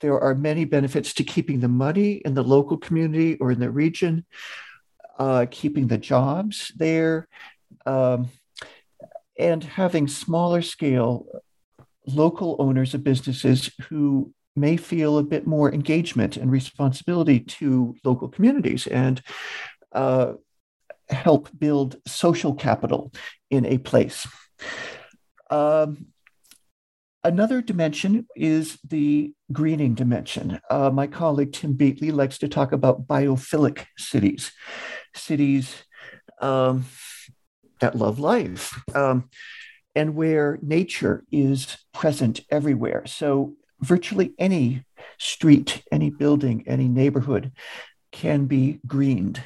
[0.01, 3.71] there are many benefits to keeping the money in the local community or in the
[3.71, 4.25] region,
[5.17, 7.29] uh, keeping the jobs there,
[7.85, 8.29] um,
[9.39, 11.25] and having smaller scale
[12.07, 18.27] local owners of businesses who may feel a bit more engagement and responsibility to local
[18.27, 19.21] communities and
[19.93, 20.33] uh,
[21.09, 23.11] help build social capital
[23.49, 24.27] in a place.
[25.49, 26.07] Um,
[27.23, 30.59] another dimension is the greening dimension.
[30.69, 34.51] Uh, my colleague Tim Beatley likes to talk about biophilic cities,
[35.15, 35.83] cities
[36.41, 36.85] um,
[37.79, 38.79] that love life.
[38.93, 39.29] Um,
[39.95, 43.05] and where nature is present everywhere.
[43.05, 44.85] So, virtually any
[45.19, 47.51] street, any building, any neighborhood
[48.11, 49.41] can be greened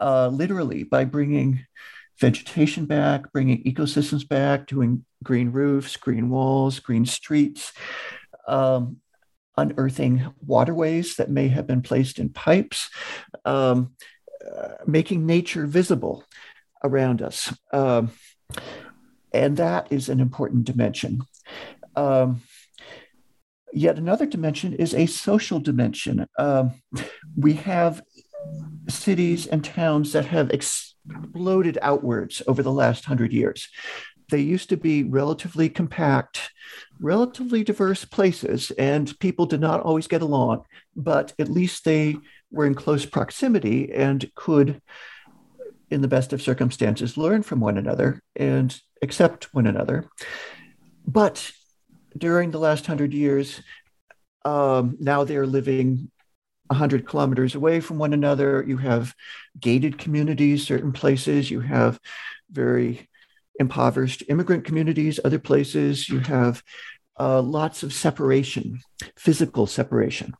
[0.00, 1.64] uh, literally by bringing
[2.18, 7.72] vegetation back, bringing ecosystems back, doing green roofs, green walls, green streets,
[8.46, 8.98] um,
[9.56, 12.90] unearthing waterways that may have been placed in pipes,
[13.44, 13.92] um,
[14.54, 16.24] uh, making nature visible
[16.82, 17.54] around us.
[17.72, 18.10] Um,
[19.32, 21.22] and that is an important dimension.
[21.96, 22.42] Um,
[23.72, 26.26] yet another dimension is a social dimension.
[26.38, 26.72] Um,
[27.36, 28.02] we have
[28.88, 33.68] cities and towns that have exploded outwards over the last hundred years.
[34.30, 36.50] They used to be relatively compact,
[37.00, 40.64] relatively diverse places, and people did not always get along,
[40.94, 42.16] but at least they
[42.50, 44.80] were in close proximity and could,
[45.90, 50.08] in the best of circumstances, learn from one another and accept one another.
[51.06, 51.50] But
[52.16, 53.60] during the last hundred years,
[54.44, 56.10] um, now they're living
[56.68, 58.64] 100 kilometers away from one another.
[58.66, 59.14] You have
[59.58, 61.50] gated communities, certain places.
[61.50, 61.98] You have
[62.50, 63.08] very
[63.58, 66.08] impoverished immigrant communities, other places.
[66.08, 66.62] You have
[67.18, 68.80] uh, lots of separation,
[69.16, 70.34] physical separation.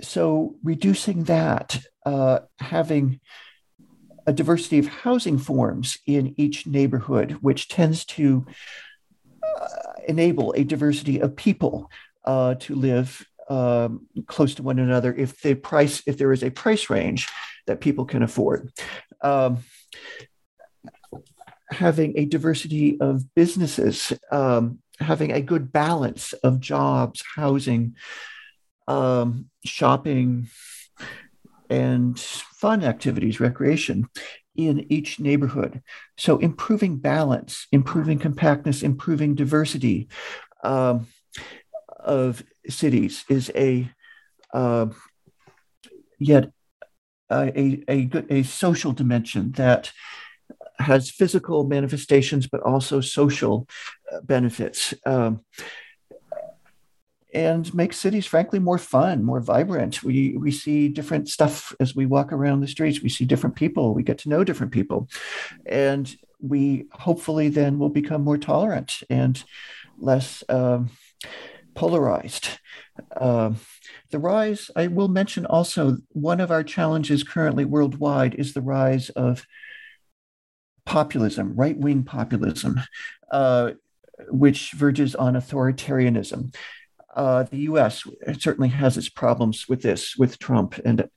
[0.00, 3.20] So, reducing that, uh, having
[4.26, 8.46] a diversity of housing forms in each neighborhood, which tends to
[9.60, 11.90] uh, enable a diversity of people
[12.24, 16.50] uh, to live um, close to one another if the price if there is a
[16.50, 17.28] price range
[17.66, 18.72] that people can afford.
[19.20, 19.58] Um,
[21.70, 27.96] having a diversity of businesses, um, having a good balance of jobs, housing,
[28.86, 30.48] um, shopping,
[31.72, 34.08] and fun activities, recreation
[34.54, 35.82] in each neighborhood.
[36.18, 40.08] So, improving balance, improving compactness, improving diversity.
[40.62, 41.06] Um,
[42.04, 43.88] of cities is a
[44.52, 44.86] uh,
[46.18, 46.50] yet
[47.30, 49.92] a, a, a social dimension that
[50.78, 53.66] has physical manifestations, but also social
[54.12, 54.92] uh, benefits.
[55.06, 55.40] Um,
[57.32, 60.02] and make cities, frankly, more fun, more vibrant.
[60.02, 63.02] We we see different stuff as we walk around the streets.
[63.02, 63.94] We see different people.
[63.94, 65.08] We get to know different people,
[65.66, 69.42] and we hopefully then will become more tolerant and
[69.98, 70.90] less um,
[71.74, 72.48] polarized.
[73.16, 73.52] Uh,
[74.10, 79.08] the rise, I will mention also, one of our challenges currently worldwide is the rise
[79.10, 79.46] of
[80.84, 82.80] populism, right wing populism,
[83.30, 83.72] uh,
[84.28, 86.54] which verges on authoritarianism.
[87.14, 88.04] Uh, the US
[88.38, 91.08] certainly has its problems with this, with Trump and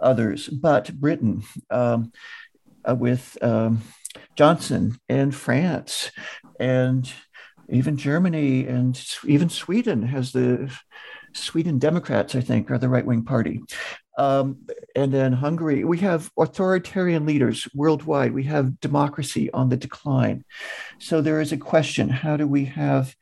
[0.00, 2.12] others, but Britain, um,
[2.84, 3.82] uh, with um,
[4.36, 6.10] Johnson and France
[6.60, 7.12] and
[7.68, 10.70] even Germany and even Sweden has the
[11.32, 13.60] Sweden Democrats, I think, are the right wing party.
[14.16, 14.58] Um,
[14.94, 18.32] and then Hungary, we have authoritarian leaders worldwide.
[18.32, 20.44] We have democracy on the decline.
[20.98, 23.14] So there is a question how do we have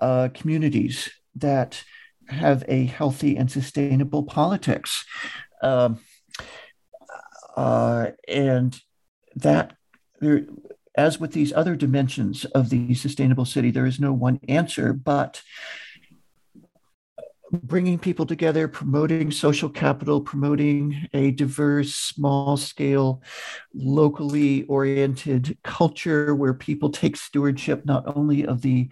[0.00, 1.84] uh, communities that
[2.28, 5.04] have a healthy and sustainable politics?
[5.62, 6.00] Um,
[7.56, 8.80] uh, and
[9.36, 9.74] that
[10.20, 10.46] there,
[10.96, 15.42] as with these other dimensions of the sustainable city, there is no one answer, but
[17.52, 23.22] bringing people together, promoting social capital, promoting a diverse, small scale,
[23.74, 28.88] locally oriented culture where people take stewardship not only of the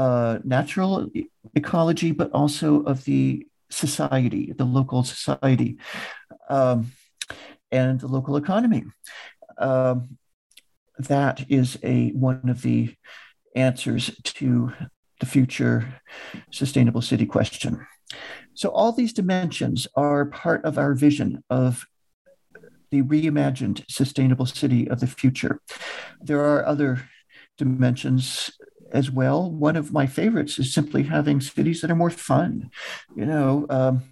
[0.00, 1.10] uh, natural
[1.54, 5.76] ecology, but also of the society, the local society,
[6.48, 6.90] um,
[7.70, 8.84] and the local economy.
[9.58, 10.16] Um,
[10.98, 12.94] that is a one of the
[13.54, 14.72] answers to
[15.20, 16.00] the future
[16.50, 17.86] sustainable city question.
[18.54, 21.84] So, all these dimensions are part of our vision of
[22.90, 25.60] the reimagined sustainable city of the future.
[26.22, 27.02] There are other
[27.58, 28.50] dimensions
[28.92, 29.50] as well.
[29.50, 32.70] One of my favorites is simply having cities that are more fun,
[33.14, 34.02] you know, um,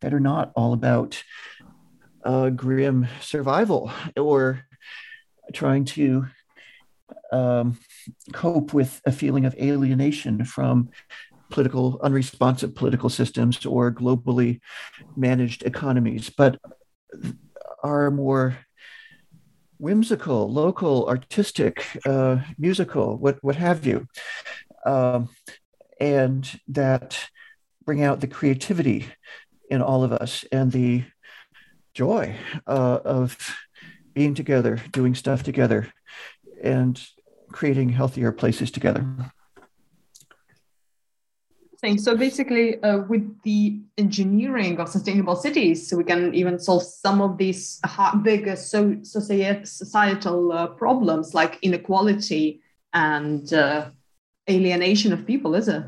[0.00, 1.22] that are not all about
[2.24, 4.64] uh, grim survival or
[5.52, 6.26] trying to
[7.32, 7.78] um,
[8.32, 10.90] cope with a feeling of alienation from
[11.50, 14.60] political unresponsive political systems or globally
[15.16, 16.58] managed economies, but
[17.82, 18.58] are more
[19.78, 24.06] whimsical, local, artistic, uh, musical, what what have you,
[24.84, 25.28] um,
[26.00, 27.28] and that
[27.84, 29.06] bring out the creativity
[29.70, 31.04] in all of us and the
[31.94, 32.34] joy
[32.66, 33.54] uh, of
[34.14, 35.92] being together, doing stuff together,
[36.62, 37.02] and
[37.52, 39.32] creating healthier places together.
[41.98, 47.36] So basically, uh, with the engineering of sustainable cities, we can even solve some of
[47.36, 47.80] these
[48.22, 52.60] big so, societal uh, problems like inequality
[52.92, 53.90] and uh,
[54.48, 55.84] alienation of people, is it?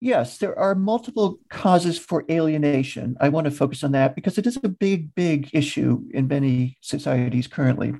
[0.00, 3.16] Yes, there are multiple causes for alienation.
[3.20, 6.78] I want to focus on that because it is a big, big issue in many
[6.80, 7.94] societies currently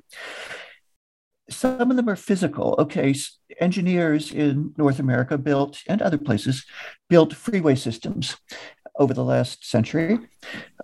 [1.51, 2.75] some of them are physical.
[2.79, 3.13] Okay,
[3.59, 6.65] engineers in North America built, and other places,
[7.09, 8.37] built freeway systems
[8.95, 10.19] over the last century.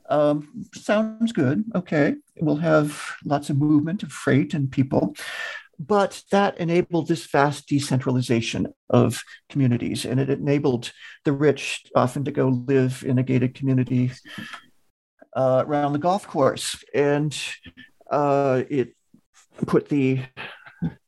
[0.10, 1.66] Um, sounds good.
[1.76, 5.16] Okay, we'll have lots of movement of freight and people.
[5.80, 10.92] But that enabled this vast decentralization of communities, and it enabled
[11.24, 14.12] the rich often to go live in a gated community
[15.36, 16.84] uh, around the golf course.
[16.96, 17.38] And
[18.10, 18.96] uh, it
[19.68, 20.22] put the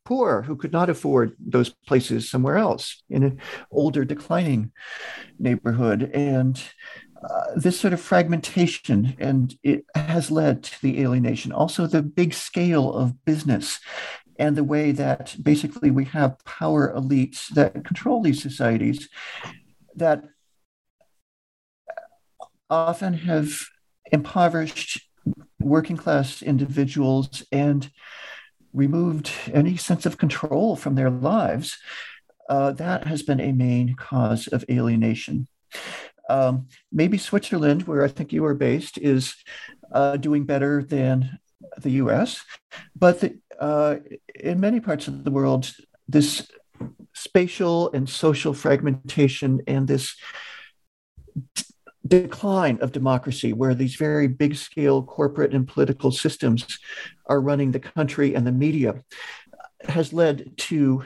[0.06, 3.40] poor who could not afford those places somewhere else in an
[3.72, 4.72] older, declining
[5.38, 6.04] neighborhood.
[6.14, 6.62] And
[7.24, 11.52] uh, this sort of fragmentation and it has led to the alienation.
[11.52, 13.80] Also, the big scale of business
[14.40, 19.10] and the way that basically we have power elites that control these societies
[19.96, 20.24] that
[22.70, 23.52] often have
[24.12, 25.02] impoverished
[25.60, 27.92] working class individuals and
[28.74, 31.78] removed any sense of control from their lives,
[32.50, 35.48] uh, that has been a main cause of alienation.
[36.30, 39.36] Um, maybe Switzerland, where I think you are based, is
[39.92, 41.40] uh, doing better than
[41.78, 42.44] the US,
[42.96, 43.98] but the, uh,
[44.36, 45.72] in many parts of the world,
[46.08, 46.48] this
[47.14, 50.16] spatial and social fragmentation and this
[52.10, 56.80] decline of democracy, where these very big scale corporate and political systems
[57.28, 59.03] are running the country and the media,
[59.88, 61.03] has led to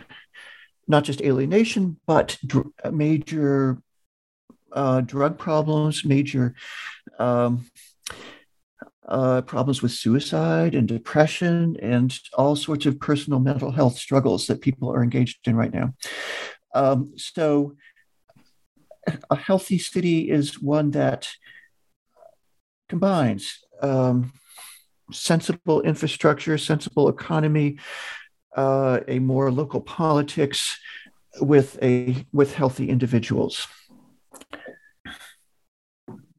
[0.87, 3.81] not just alienation, but dr- major
[4.71, 6.55] uh, drug problems, major
[7.19, 7.65] um,
[9.07, 14.61] uh, problems with suicide and depression, and all sorts of personal mental health struggles that
[14.61, 15.93] people are engaged in right now.
[16.73, 17.75] Um, so,
[19.29, 21.29] a healthy city is one that
[22.89, 24.33] combines um,
[25.11, 27.77] sensible infrastructure, sensible economy,
[28.55, 30.79] uh, a more local politics
[31.41, 33.67] with a with healthy individuals.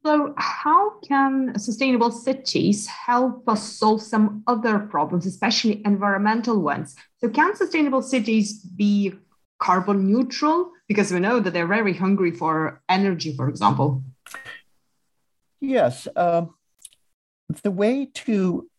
[0.05, 6.95] So, how can sustainable cities help us solve some other problems, especially environmental ones?
[7.17, 9.13] So, can sustainable cities be
[9.59, 10.71] carbon neutral?
[10.87, 14.03] Because we know that they're very hungry for energy, for example.
[15.59, 16.07] Yes.
[16.15, 16.53] Um,
[17.63, 18.69] the way to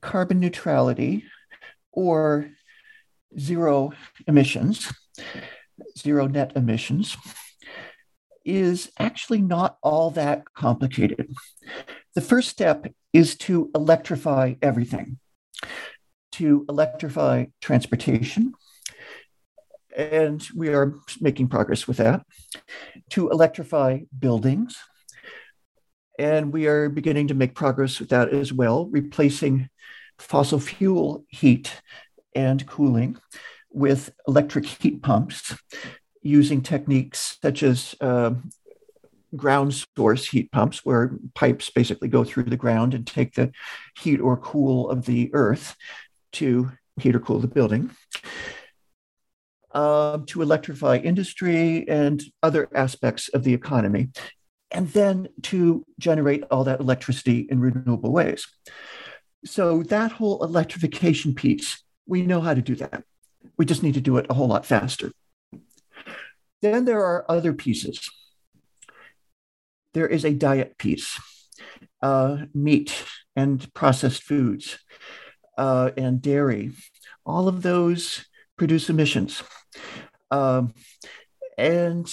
[0.00, 1.24] carbon neutrality
[1.92, 2.50] or
[3.38, 3.92] zero
[4.26, 4.92] emissions,
[5.98, 7.16] zero net emissions,
[8.44, 11.32] is actually not all that complicated.
[12.14, 15.18] The first step is to electrify everything,
[16.32, 18.52] to electrify transportation.
[19.94, 22.24] And we are making progress with that,
[23.10, 24.76] to electrify buildings.
[26.18, 29.68] And we are beginning to make progress with that as well, replacing
[30.18, 31.72] fossil fuel heat
[32.34, 33.16] and cooling
[33.72, 35.56] with electric heat pumps
[36.22, 38.32] using techniques such as uh,
[39.36, 43.52] ground source heat pumps, where pipes basically go through the ground and take the
[43.98, 45.76] heat or cool of the earth
[46.32, 47.90] to heat or cool the building.
[49.74, 54.08] Uh, to electrify industry and other aspects of the economy,
[54.70, 58.46] and then to generate all that electricity in renewable ways.
[59.44, 63.02] So, that whole electrification piece, we know how to do that.
[63.56, 65.10] We just need to do it a whole lot faster.
[66.62, 68.08] Then there are other pieces.
[69.92, 71.20] There is a diet piece,
[72.00, 73.04] uh, meat
[73.34, 74.78] and processed foods
[75.58, 76.70] uh, and dairy.
[77.26, 78.24] All of those
[78.56, 79.42] produce emissions.
[80.30, 80.74] Um,
[81.56, 82.12] and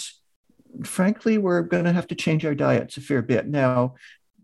[0.83, 3.47] frankly, we're going to have to change our diets a fair bit.
[3.47, 3.95] Now,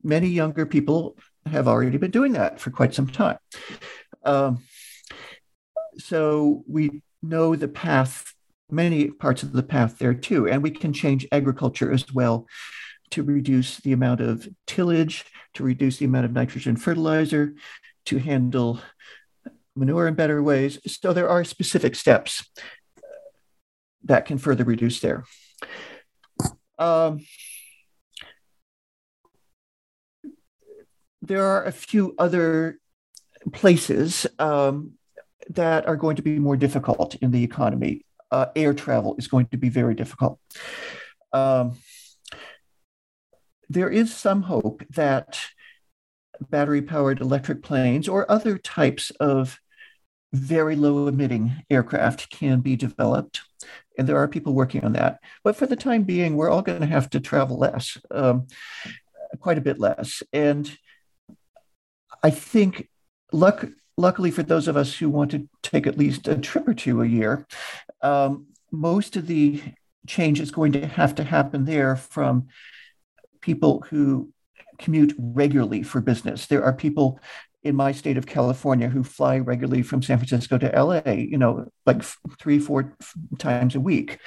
[0.04, 3.38] many younger people have already been doing that for quite some time.
[4.24, 4.64] Um,
[5.98, 8.34] so we know the path
[8.70, 10.48] many parts of the path there too.
[10.48, 12.48] And we can change agriculture as well
[13.12, 17.56] to reduce the amount of tillage, to reduce the amount of nitrogen fertilizer,
[18.06, 18.82] to handle
[19.76, 20.80] manure in better ways.
[20.88, 22.50] So there are specific steps
[24.08, 25.24] that can further reduce there.
[26.80, 27.20] Um,
[31.22, 32.80] there are a few other
[33.54, 34.94] places um,
[35.50, 39.48] that are going to be more difficult in the economy uh, air travel is going
[39.48, 40.40] to be very difficult.
[41.32, 41.78] Um,
[43.70, 45.40] there is some hope that
[46.50, 49.60] battery powered electric planes or other types of
[50.34, 53.42] very low emitting aircraft can be developed.
[53.98, 55.20] And there are people working on that.
[55.44, 58.48] But for the time being, we're all going to have to travel less, um,
[59.40, 60.22] quite a bit less.
[60.32, 60.78] And
[62.24, 62.90] I think
[63.32, 63.66] luck,
[63.98, 67.02] luckily for those of us who want to take at least a trip or two
[67.02, 67.48] a year,
[68.02, 69.62] um, most of the
[70.08, 72.48] change is going to have to happen there from
[73.42, 74.32] people who
[74.78, 76.48] commute regularly for business.
[76.48, 77.20] There are people
[77.68, 81.70] in my state of California who fly regularly from San Francisco to LA, you know,
[81.86, 82.02] like
[82.40, 82.96] three, four
[83.38, 84.20] times a week.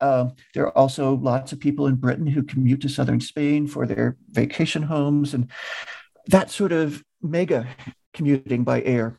[0.00, 3.86] Um, there are also lots of people in Britain who commute to southern Spain for
[3.86, 5.34] their vacation homes.
[5.34, 5.50] And
[6.26, 7.66] that sort of mega
[8.12, 9.16] commuting by air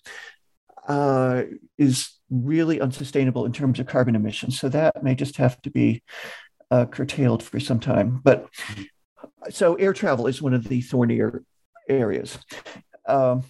[0.87, 1.43] uh,
[1.77, 4.59] is really unsustainable in terms of carbon emissions.
[4.59, 6.03] So that may just have to be
[6.69, 8.21] uh, curtailed for some time.
[8.23, 8.47] But
[9.49, 11.43] so air travel is one of the thornier
[11.87, 12.37] areas.
[13.05, 13.43] Um,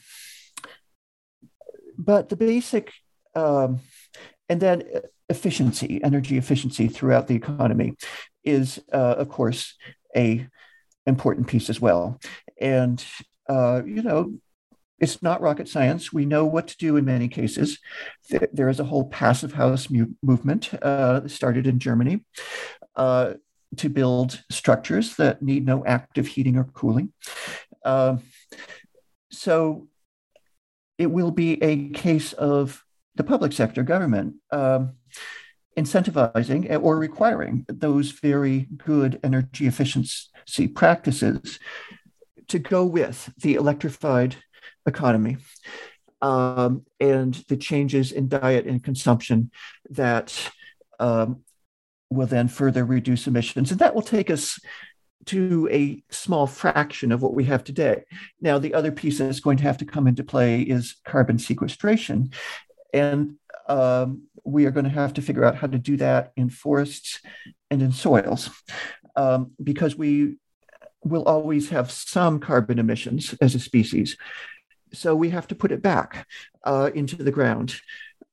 [2.02, 2.92] but the basic,
[3.36, 3.80] um,
[4.50, 4.84] and then
[5.30, 7.96] efficiency, energy efficiency throughout the economy
[8.44, 9.76] is, uh, of course,
[10.16, 10.48] a
[11.06, 12.20] important piece as well.
[12.60, 13.04] And
[13.48, 14.34] uh, you know,
[15.00, 16.14] it's not rocket science.
[16.14, 17.80] We know what to do in many cases.
[18.54, 22.24] There is a whole passive house mu- movement uh, started in Germany
[22.96, 23.34] uh,
[23.78, 27.14] to build structures that need no active heating or cooling.
[27.84, 28.18] Uh,
[29.32, 29.88] so
[31.02, 32.86] it will be a case of
[33.16, 34.94] the public sector government um,
[35.76, 41.58] incentivizing or requiring those very good energy efficiency practices
[42.48, 44.36] to go with the electrified
[44.86, 45.38] economy
[46.22, 49.50] um, and the changes in diet and consumption
[49.90, 50.52] that
[51.00, 51.42] um,
[52.12, 53.72] will then further reduce emissions.
[53.72, 54.60] And that will take us
[55.26, 58.04] to a small fraction of what we have today.
[58.40, 62.32] Now, the other piece that's going to have to come into play is carbon sequestration.
[62.94, 63.36] And
[63.68, 67.22] um, we are going to have to figure out how to do that in forests
[67.70, 68.50] and in soils
[69.16, 70.38] um, because we
[71.04, 74.18] will always have some carbon emissions as a species.
[74.94, 76.28] So we have to put it back
[76.64, 77.80] uh, into the ground,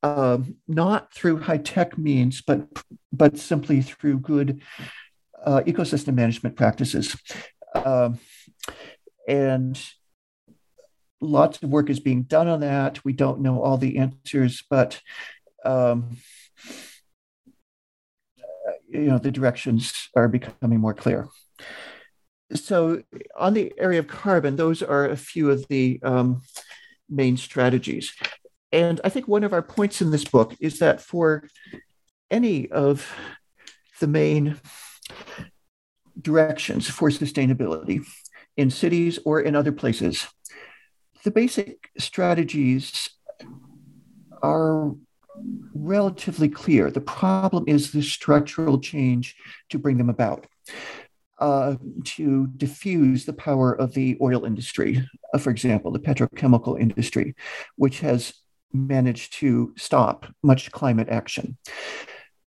[0.03, 2.67] um, not through high tech means, but
[3.13, 4.61] but simply through good
[5.49, 7.17] uh, ecosystem management practices.
[7.75, 8.19] Um,
[9.27, 9.81] and
[11.21, 13.05] lots of work is being done on that.
[13.05, 15.01] We don't know all the answers, but
[15.65, 16.17] um,
[18.89, 21.29] you know the directions are becoming more clear
[22.55, 23.03] so
[23.37, 26.43] on the area of carbon, those are a few of the um,
[27.09, 28.13] main strategies.
[28.73, 31.49] And I think one of our points in this book is that for
[32.31, 33.11] any of
[34.01, 34.59] the main
[36.21, 38.05] directions for sustainability
[38.57, 40.27] in cities or in other places.
[41.25, 43.09] The basic strategies
[44.43, 44.95] are
[45.75, 46.91] relatively clear.
[46.91, 49.37] The problem is the structural change
[49.71, 50.47] to bring them about.
[51.39, 57.37] Uh, to diffuse the power of the oil industry, uh, for example, the petrochemical industry,
[57.77, 58.33] which has
[58.73, 61.57] managed to stop much climate action,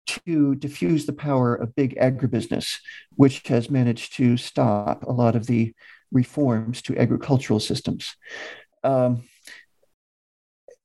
[0.05, 2.77] to diffuse the power of big agribusiness,
[3.15, 5.73] which has managed to stop a lot of the
[6.11, 8.15] reforms to agricultural systems.
[8.83, 9.23] Um,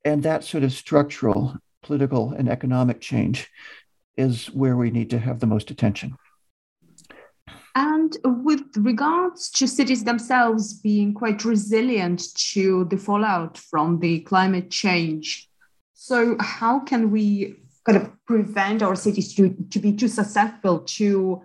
[0.05, 3.51] and that sort of structural, political, and economic change
[4.17, 6.17] is where we need to have the most attention.
[7.75, 14.71] And with regards to cities themselves being quite resilient to the fallout from the climate
[14.71, 15.49] change,
[15.93, 17.57] so how can we
[17.87, 21.43] kind of prevent our cities to, to be too susceptible to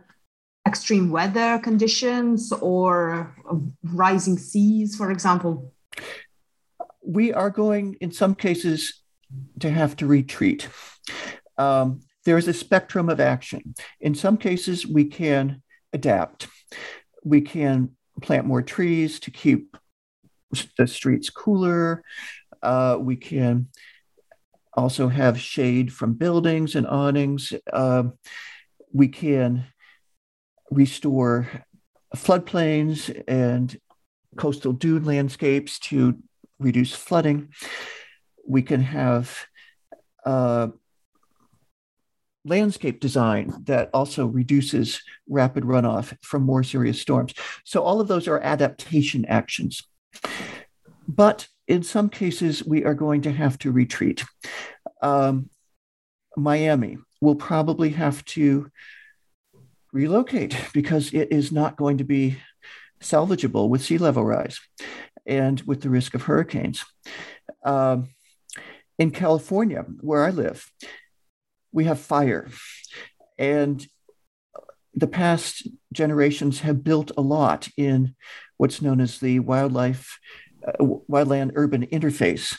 [0.67, 3.35] extreme weather conditions or
[3.83, 5.71] rising seas, for example?
[7.05, 9.03] We are going, in some cases,
[9.59, 10.67] to have to retreat.
[11.57, 13.73] Um, there is a spectrum of action.
[13.99, 15.61] In some cases, we can
[15.93, 16.47] adapt.
[17.23, 19.77] We can plant more trees to keep
[20.77, 22.03] the streets cooler.
[22.61, 23.67] Uh, we can
[24.73, 27.53] also have shade from buildings and awnings.
[27.71, 28.03] Uh,
[28.93, 29.65] we can
[30.69, 31.47] restore
[32.15, 33.79] floodplains and
[34.37, 36.17] coastal dune landscapes to
[36.59, 37.49] reduce flooding.
[38.47, 39.45] We can have
[40.25, 40.69] uh,
[42.45, 47.33] landscape design that also reduces rapid runoff from more serious storms.
[47.65, 49.83] So, all of those are adaptation actions.
[51.07, 54.23] But in some cases, we are going to have to retreat.
[55.01, 55.49] Um,
[56.35, 58.71] Miami will probably have to
[59.93, 62.37] relocate because it is not going to be
[63.01, 64.59] salvageable with sea level rise
[65.25, 66.85] and with the risk of hurricanes.
[67.63, 68.09] Um,
[68.97, 70.71] in California, where I live,
[71.71, 72.49] we have fire.
[73.37, 73.85] And
[74.93, 78.15] the past generations have built a lot in
[78.57, 80.19] what's known as the wildlife,
[80.79, 82.57] wildland urban interface,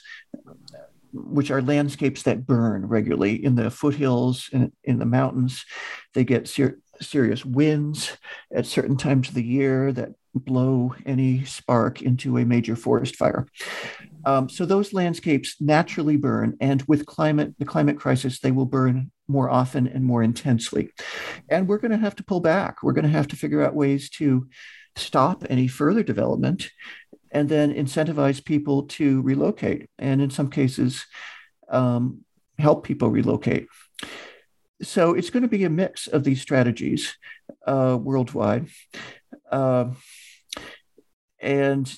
[1.12, 5.64] which are landscapes that burn regularly in the foothills and in the mountains.
[6.14, 8.16] They get ser- serious winds
[8.54, 13.46] at certain times of the year that blow any spark into a major forest fire.
[14.24, 19.10] Um, so those landscapes naturally burn, and with climate, the climate crisis, they will burn
[19.28, 20.90] more often and more intensely.
[21.48, 22.82] And we're going to have to pull back.
[22.82, 24.48] We're going to have to figure out ways to
[24.96, 26.70] stop any further development
[27.32, 31.06] and then incentivize people to relocate, and in some cases,
[31.68, 32.24] um,
[32.58, 33.66] help people relocate.
[34.82, 37.16] So it's going to be a mix of these strategies
[37.66, 38.68] uh, worldwide.
[39.50, 39.90] Uh,
[41.40, 41.92] and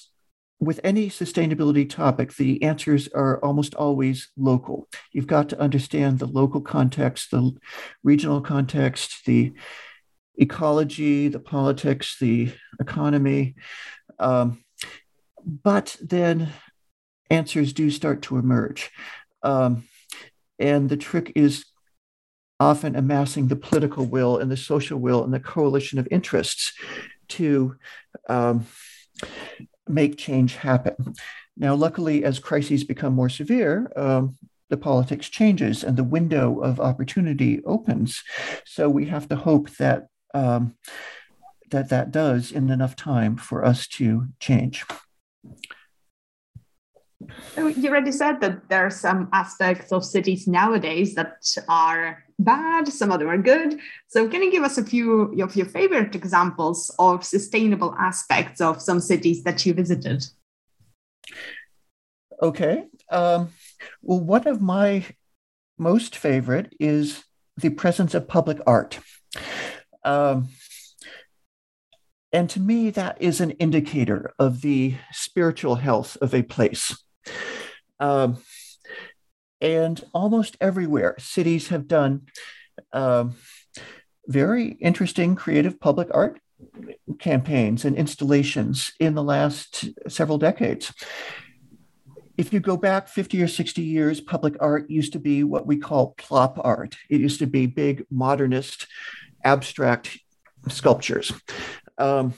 [0.61, 4.89] with any sustainability topic, the answers are almost always local.
[5.13, 7.53] You've got to understand the local context, the
[8.03, 9.53] regional context, the
[10.37, 13.55] ecology, the politics, the economy.
[14.19, 14.64] Um,
[15.45, 16.53] but then
[17.31, 18.91] answers do start to emerge.
[19.43, 19.85] Um,
[20.59, 21.65] and the trick is
[22.61, 26.73] often amassing the political will and the social will and the coalition of interests
[27.29, 27.77] to
[28.29, 28.67] um,
[29.89, 31.15] make change happen.
[31.57, 34.37] Now, luckily, as crises become more severe, um,
[34.71, 38.23] the politics changes and the window of opportunity opens.
[38.65, 40.75] So we have to hope that um,
[41.71, 44.85] that that does in enough time for us to change.
[47.57, 53.13] You already said that there are some aspects of cities nowadays that are bad, some
[53.13, 53.79] of them are good.
[54.09, 58.83] So, can you give us a few of your favorite examples of sustainable aspects of
[58.83, 60.25] some cities that you visited?
[62.43, 62.85] Okay.
[63.11, 63.51] Um,
[64.03, 65.05] well, one of my
[65.79, 67.25] most favorite is
[67.57, 68.99] the presence of public art.
[70.05, 70.49] Um,
[72.33, 76.97] and to me, that is an indicator of the spiritual health of a place.
[78.01, 78.39] Um,
[79.61, 82.27] and almost everywhere, cities have done
[82.93, 83.35] um,
[84.27, 86.41] very interesting creative public art
[87.19, 90.93] campaigns and installations in the last several decades.
[92.37, 95.77] If you go back 50 or 60 years, public art used to be what we
[95.77, 96.97] call plop art.
[97.09, 98.87] It used to be big, modernist,
[99.45, 100.19] abstract
[100.69, 101.33] sculptures.
[101.97, 102.35] Um,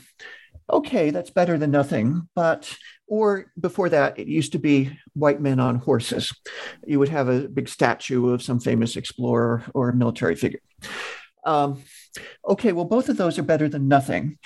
[0.71, 2.29] okay, that's better than nothing.
[2.35, 2.77] But,
[3.07, 6.33] or before that, it used to be white men on horses.
[6.87, 10.61] You would have a big statue of some famous explorer or military figure.
[11.45, 11.83] Um,
[12.47, 14.39] okay, well, both of those are better than nothing.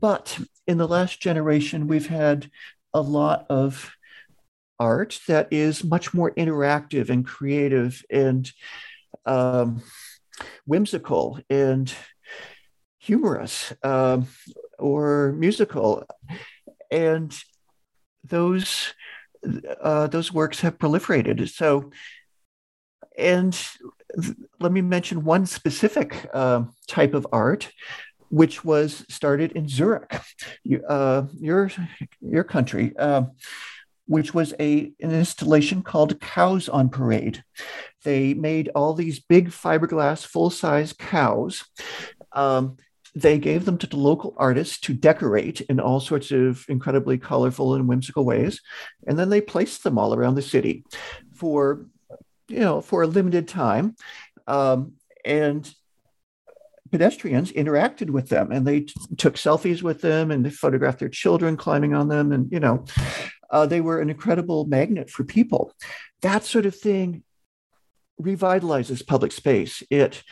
[0.00, 2.50] But in the last generation, we've had
[2.94, 3.90] a lot of
[4.78, 8.50] art that is much more interactive and creative and
[9.26, 9.82] um,
[10.64, 11.92] whimsical and
[12.98, 14.28] humorous um,
[14.78, 16.04] or musical.
[16.90, 17.36] And
[18.28, 18.94] those
[19.80, 21.48] uh, those works have proliferated.
[21.48, 21.90] So,
[23.16, 23.52] and
[24.20, 27.70] th- let me mention one specific uh, type of art
[28.30, 30.20] which was started in Zurich,
[30.88, 31.70] uh, your
[32.20, 33.22] your country, uh,
[34.06, 37.42] which was a an installation called Cows on Parade.
[38.04, 41.64] They made all these big fiberglass full size cows.
[42.32, 42.76] Um,
[43.20, 47.74] they gave them to the local artists to decorate in all sorts of incredibly colorful
[47.74, 48.60] and whimsical ways,
[49.06, 50.84] and then they placed them all around the city
[51.34, 51.86] for
[52.48, 53.96] you know for a limited time.
[54.46, 54.94] Um,
[55.24, 55.70] and
[56.90, 61.08] pedestrians interacted with them and they t- took selfies with them and they photographed their
[61.08, 62.84] children climbing on them and you know
[63.50, 65.74] uh, they were an incredible magnet for people
[66.22, 67.22] that sort of thing
[68.20, 70.22] revitalizes public space it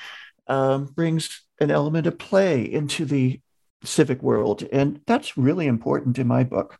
[0.49, 3.41] um, brings an element of play into the
[3.85, 6.79] civic world and that's really important in my book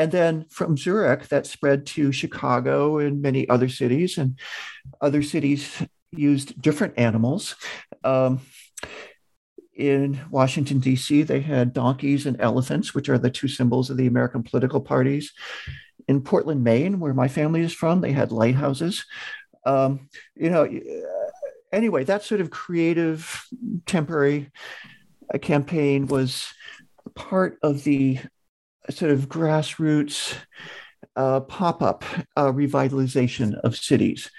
[0.00, 4.38] and then from Zurich, that spread to Chicago and many other cities, and
[5.02, 7.54] other cities used different animals.
[8.02, 8.40] Um,
[9.76, 14.06] in Washington, D.C., they had donkeys and elephants, which are the two symbols of the
[14.06, 15.34] American political parties.
[16.08, 19.04] In Portland, Maine, where my family is from, they had lighthouses.
[19.66, 20.66] Um, you know,
[21.72, 23.44] anyway, that sort of creative,
[23.86, 24.50] temporary
[25.32, 26.52] uh, campaign was
[27.14, 28.18] part of the
[28.90, 30.34] sort of grassroots
[31.16, 32.04] uh, pop up
[32.36, 34.30] uh, revitalization of cities.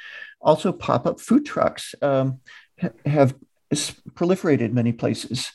[0.41, 2.39] Also, pop up food trucks um,
[3.05, 3.35] have
[4.13, 5.51] proliferated many places.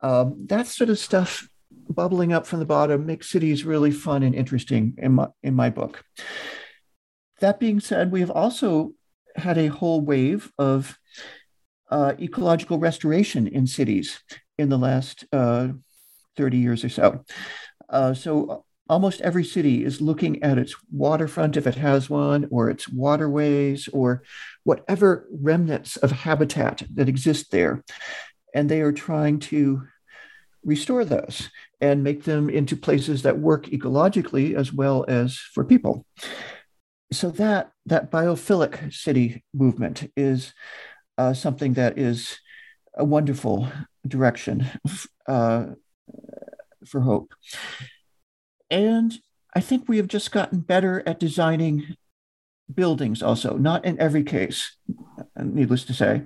[0.00, 1.48] Um, that sort of stuff
[1.88, 5.70] bubbling up from the bottom makes cities really fun and interesting in my, in my
[5.70, 6.04] book.
[7.40, 8.92] That being said, we have also
[9.36, 10.98] had a whole wave of
[11.90, 14.22] uh, ecological restoration in cities
[14.58, 15.68] in the last uh,
[16.36, 17.24] 30 years or so.
[17.88, 22.70] Uh, so almost every city is looking at its waterfront, if it has one, or
[22.70, 24.22] its waterways, or
[24.64, 27.84] whatever remnants of habitat that exist there.
[28.54, 29.82] And they are trying to
[30.64, 36.04] restore those and make them into places that work ecologically as well as for people.
[37.12, 40.52] So that that biophilic city movement is
[41.20, 42.40] uh, something that is
[42.94, 43.68] a wonderful
[44.08, 44.66] direction
[45.26, 45.66] uh,
[46.86, 47.34] for hope.
[48.70, 49.12] And
[49.54, 51.96] I think we have just gotten better at designing
[52.72, 54.74] buildings, also, not in every case,
[55.36, 56.22] needless to say.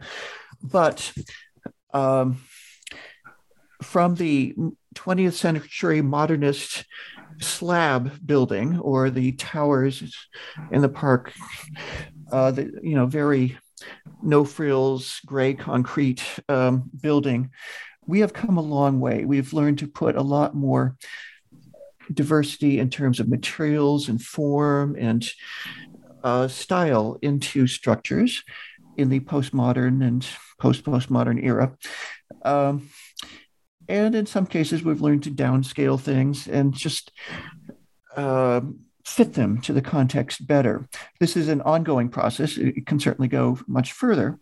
[0.63, 1.13] But
[1.93, 2.45] um,
[3.83, 4.55] from the
[4.95, 6.85] 20th century modernist
[7.41, 10.29] slab building or the towers
[10.71, 11.33] in the park,
[12.31, 13.59] uh, the you know very
[14.25, 17.51] no frills gray concrete um, building,
[18.07, 19.25] we have come a long way.
[19.25, 20.97] We've learned to put a lot more
[22.13, 25.27] diversity in terms of materials and form and
[26.23, 28.43] uh, style into structures
[28.97, 30.27] in the postmodern and
[30.59, 31.77] post postmodern era.
[32.43, 32.91] Um,
[33.89, 37.13] and in some cases, we've learned to downscale things and just
[38.17, 38.61] uh,
[39.05, 40.89] fit them to the context better.
[41.21, 42.57] This is an ongoing process.
[42.57, 44.39] It can certainly go much further,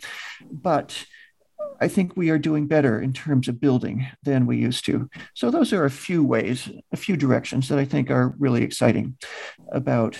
[0.50, 1.04] but
[1.80, 5.10] I think we are doing better in terms of building than we used to.
[5.34, 9.16] So those are a few ways, a few directions that I think are really exciting
[9.72, 10.16] about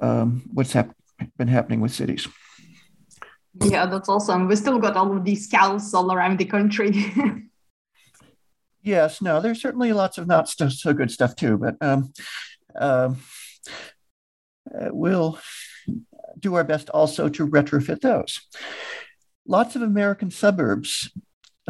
[0.00, 0.94] um, what's hap-
[1.38, 2.28] been happening with cities.
[3.62, 4.48] Yeah, that's awesome.
[4.48, 6.92] We still got all of these cows all around the country.
[8.82, 12.12] yes, no, there's certainly lots of not so, so good stuff too, but um,
[12.78, 13.16] um,
[14.74, 15.38] uh, we'll
[16.38, 18.40] do our best also to retrofit those
[19.46, 21.10] lots of American suburbs,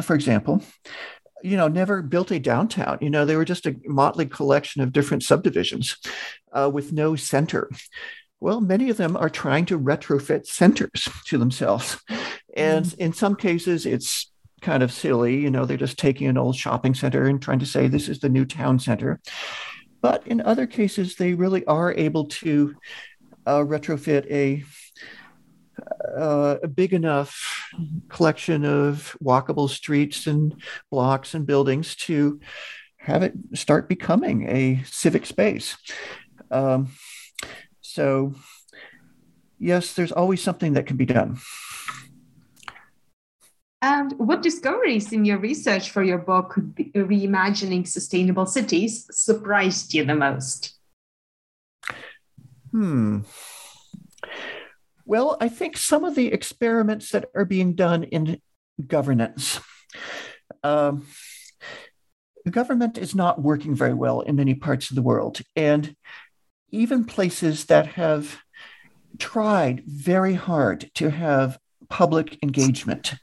[0.01, 0.63] for example,
[1.43, 2.97] you know, never built a downtown.
[3.01, 5.97] You know, they were just a motley collection of different subdivisions
[6.53, 7.69] uh, with no center.
[8.39, 11.97] Well, many of them are trying to retrofit centers to themselves.
[12.55, 12.97] And mm.
[12.97, 14.31] in some cases, it's
[14.61, 15.37] kind of silly.
[15.37, 18.19] You know, they're just taking an old shopping center and trying to say this is
[18.19, 19.19] the new town center.
[20.03, 22.75] But in other cases, they really are able to
[23.47, 24.63] uh, retrofit a
[26.15, 27.71] uh, a big enough
[28.09, 32.39] collection of walkable streets and blocks and buildings to
[32.97, 35.77] have it start becoming a civic space.
[36.51, 36.89] Um,
[37.81, 38.35] so,
[39.57, 41.39] yes, there's always something that can be done.
[43.83, 46.55] And what discoveries in your research for your book,
[46.95, 50.75] Reimagining Sustainable Cities, surprised you the most?
[52.71, 53.19] Hmm.
[55.05, 58.41] Well, I think some of the experiments that are being done in
[58.87, 59.59] governance.
[60.63, 61.05] Um,
[62.49, 65.41] government is not working very well in many parts of the world.
[65.57, 65.93] And
[66.71, 68.37] even places that have
[69.19, 71.59] tried very hard to have
[71.89, 73.15] public engagement,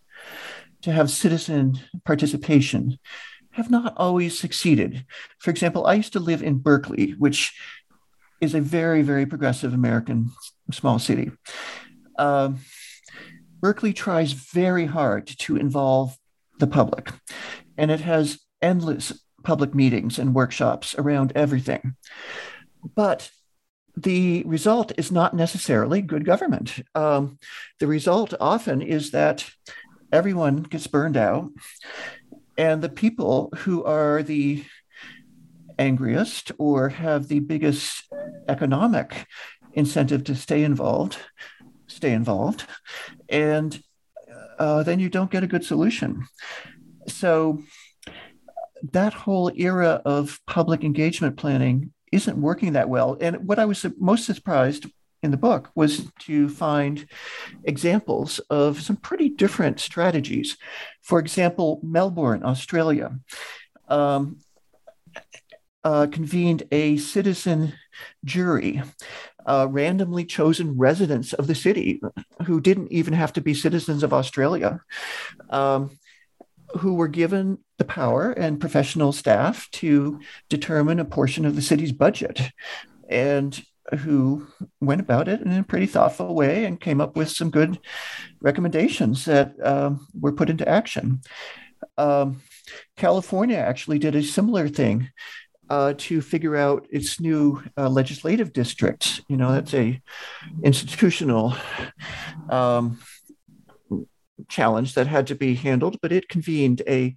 [0.83, 2.99] to have citizen participation,
[3.53, 5.05] have not always succeeded.
[5.39, 7.55] For example, I used to live in Berkeley, which
[8.41, 10.31] is a very, very progressive American
[10.73, 11.31] small city.
[12.19, 12.53] Uh,
[13.61, 16.17] Berkeley tries very hard to involve
[16.59, 17.11] the public,
[17.77, 19.13] and it has endless
[19.43, 21.97] public meetings and workshops around everything.
[22.95, 23.31] But
[23.97, 26.83] the result is not necessarily good government.
[26.95, 27.39] Um,
[27.79, 29.51] the result often is that
[30.13, 31.51] everyone gets burned out,
[32.57, 34.65] and the people who are the
[35.79, 38.11] angriest or have the biggest
[38.49, 39.27] economic
[39.73, 41.19] incentive to stay involved
[41.91, 42.67] stay involved.
[43.29, 43.81] And
[44.59, 46.27] uh, then you don't get a good solution.
[47.07, 47.63] So
[48.93, 53.17] that whole era of public engagement planning isn't working that well.
[53.21, 54.87] And what i was most surprised
[55.23, 57.07] in the book was to find
[57.65, 60.57] examples of some pretty different strategies.
[61.03, 63.19] For example, Melbourne, Australia,
[63.89, 64.39] um,
[65.85, 67.73] uh, convened a citizen
[68.25, 68.83] jury,
[69.47, 72.01] uh, randomly chosen residents of the city
[72.47, 74.81] who didn't even have to be citizens of Australia,
[75.49, 75.99] um,
[76.79, 81.93] who were given the power and professional staff to determine a portion of the city's
[81.93, 82.41] budget.
[83.09, 83.61] And
[83.99, 84.47] who
[84.81, 87.79] went about it in a pretty thoughtful way and came up with some good
[88.41, 91.21] recommendations that um, were put into action.
[91.99, 92.43] Um,
[92.97, 95.11] California actually did a similar thing
[95.69, 99.21] uh, to figure out its new uh, legislative districts.
[99.29, 100.01] You know, that's a
[100.65, 101.55] institutional
[102.49, 102.99] um,
[104.49, 107.15] challenge that had to be handled, but it convened a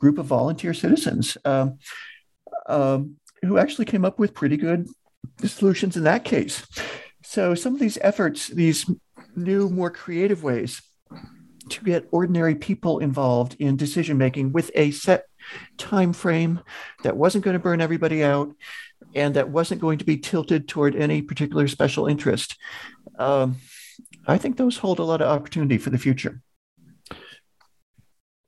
[0.00, 1.78] group of volunteer citizens um,
[2.66, 4.88] um, who actually came up with pretty good
[5.44, 6.66] solutions in that case.
[7.22, 8.90] So some of these efforts, these
[9.36, 10.82] new, more creative ways
[11.68, 15.26] to get ordinary people involved in decision making with a set
[15.78, 16.60] time frame
[17.02, 18.52] that wasn't going to burn everybody out
[19.14, 22.56] and that wasn't going to be tilted toward any particular special interest.
[23.18, 23.56] Um,
[24.26, 26.40] I think those hold a lot of opportunity for the future.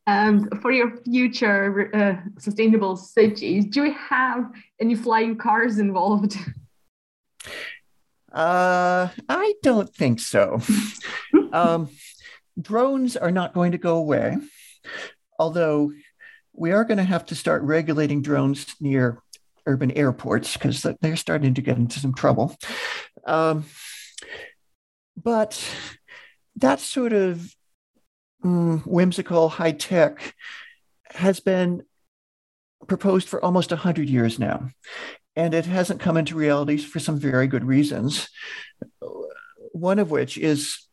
[0.07, 4.51] And for your future uh, sustainable cities, do we have
[4.81, 6.37] any flying cars involved?
[8.33, 10.61] Uh, I don't think so.
[11.53, 11.89] um,
[12.61, 14.37] drones are not going to go away,
[15.39, 15.93] although
[16.53, 19.23] we are going to have to start regulating drones near
[19.67, 22.57] urban airports because they're starting to get into some trouble.
[23.27, 23.65] Um,
[25.17, 25.63] but
[26.57, 27.55] that sort of
[28.45, 30.35] mm, whimsical high tech
[31.07, 31.83] has been
[32.87, 34.71] proposed for almost 100 years now.
[35.37, 38.29] And it hasn't come into reality for some very good reasons.
[39.73, 40.87] One of which is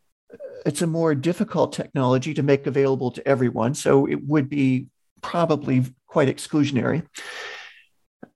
[0.66, 3.74] it's a more difficult technology to make available to everyone.
[3.74, 4.86] So it would be
[5.20, 7.06] probably quite exclusionary.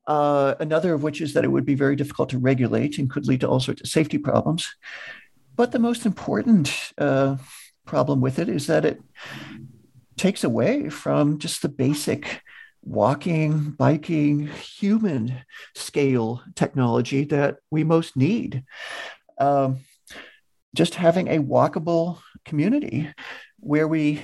[0.07, 3.27] Uh, another of which is that it would be very difficult to regulate and could
[3.27, 4.75] lead to all sorts of safety problems.
[5.57, 7.37] But the most important uh,
[7.87, 9.01] problem with it is that it
[10.17, 12.43] takes away from just the basic
[12.87, 15.43] walking, biking, human
[15.75, 18.65] scale technology that we most need.
[19.39, 19.81] Um,
[20.75, 23.11] just having a walkable community
[23.59, 24.23] where we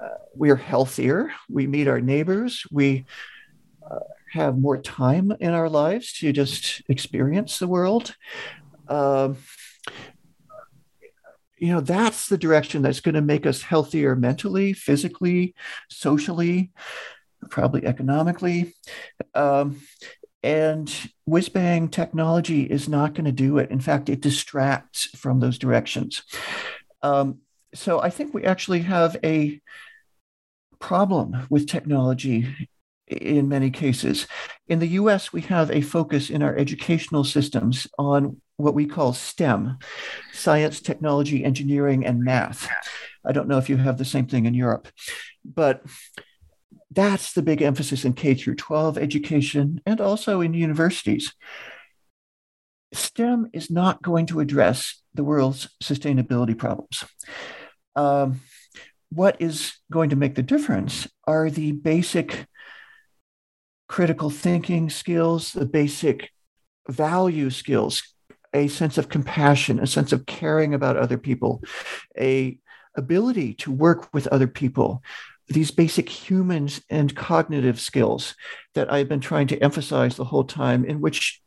[0.00, 3.06] uh, we're healthier, we meet our neighbors, we
[3.90, 3.98] uh,
[4.32, 8.14] have more time in our lives to just experience the world.
[8.88, 9.38] Um,
[11.56, 15.54] you know, that's the direction that's going to make us healthier mentally, physically,
[15.88, 16.70] socially,
[17.50, 18.74] probably economically.
[19.34, 19.80] Um,
[20.42, 20.92] and
[21.24, 23.70] whiz bang technology is not going to do it.
[23.70, 26.22] In fact, it distracts from those directions.
[27.02, 27.40] Um,
[27.74, 29.60] so I think we actually have a
[30.78, 32.46] problem with technology
[33.08, 34.26] in many cases.
[34.68, 39.12] In the US, we have a focus in our educational systems on what we call
[39.12, 39.78] STEM
[40.32, 42.68] science, technology, engineering, and math.
[43.24, 44.88] I don't know if you have the same thing in Europe,
[45.44, 45.82] but
[46.90, 51.34] that's the big emphasis in K through 12 education and also in universities.
[52.92, 57.04] STEM is not going to address the world's sustainability problems.
[57.94, 58.40] Um,
[59.10, 62.46] what is going to make the difference are the basic
[63.88, 66.30] critical thinking skills, the basic
[66.88, 68.14] value skills,
[68.52, 71.62] a sense of compassion, a sense of caring about other people,
[72.18, 72.58] a
[72.96, 75.02] ability to work with other people,
[75.48, 78.34] these basic humans and cognitive skills
[78.74, 81.40] that I've been trying to emphasize the whole time, in which,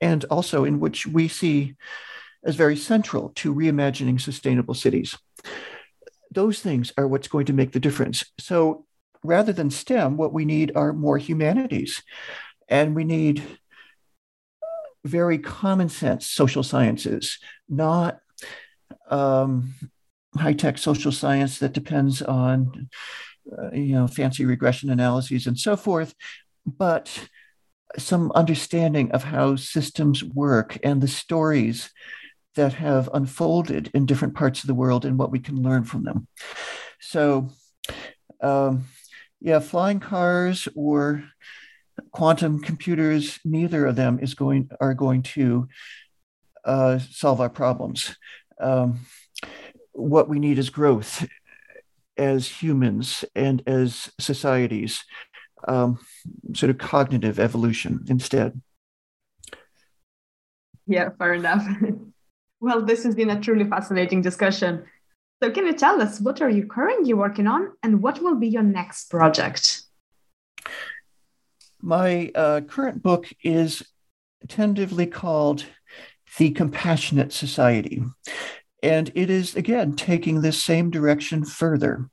[0.00, 1.76] and also in which we see
[2.44, 5.16] as very central to reimagining sustainable cities.
[6.30, 8.24] Those things are what's going to make the difference.
[8.38, 8.86] So
[9.22, 12.02] rather than STEM, what we need are more humanities.
[12.68, 13.42] And we need
[15.04, 17.38] very common sense social sciences,
[17.68, 18.20] not
[19.10, 19.74] um,
[20.36, 22.88] high tech social science that depends on
[23.56, 26.14] uh, you know fancy regression analyses and so forth,
[26.66, 27.28] but
[27.98, 31.90] some understanding of how systems work and the stories
[32.56, 36.04] that have unfolded in different parts of the world and what we can learn from
[36.04, 36.26] them.
[37.00, 37.50] So,
[38.40, 38.84] um,
[39.40, 41.24] yeah, flying cars or
[42.12, 45.68] quantum computers, neither of them is going are going to
[46.64, 48.16] uh, solve our problems.
[48.60, 49.00] Um,
[49.92, 51.26] what we need is growth
[52.16, 55.04] as humans and as societies,
[55.66, 55.98] um,
[56.54, 58.60] sort of cognitive evolution instead.
[60.86, 61.66] Yeah, fair enough.
[62.60, 64.84] well, this has been a truly fascinating discussion.
[65.42, 68.48] So, can you tell us what are you currently working on, and what will be
[68.48, 69.82] your next project?
[71.80, 73.82] My uh, current book is
[74.48, 75.66] tentatively called
[76.38, 78.02] The Compassionate Society.
[78.84, 82.10] And it is, again, taking this same direction further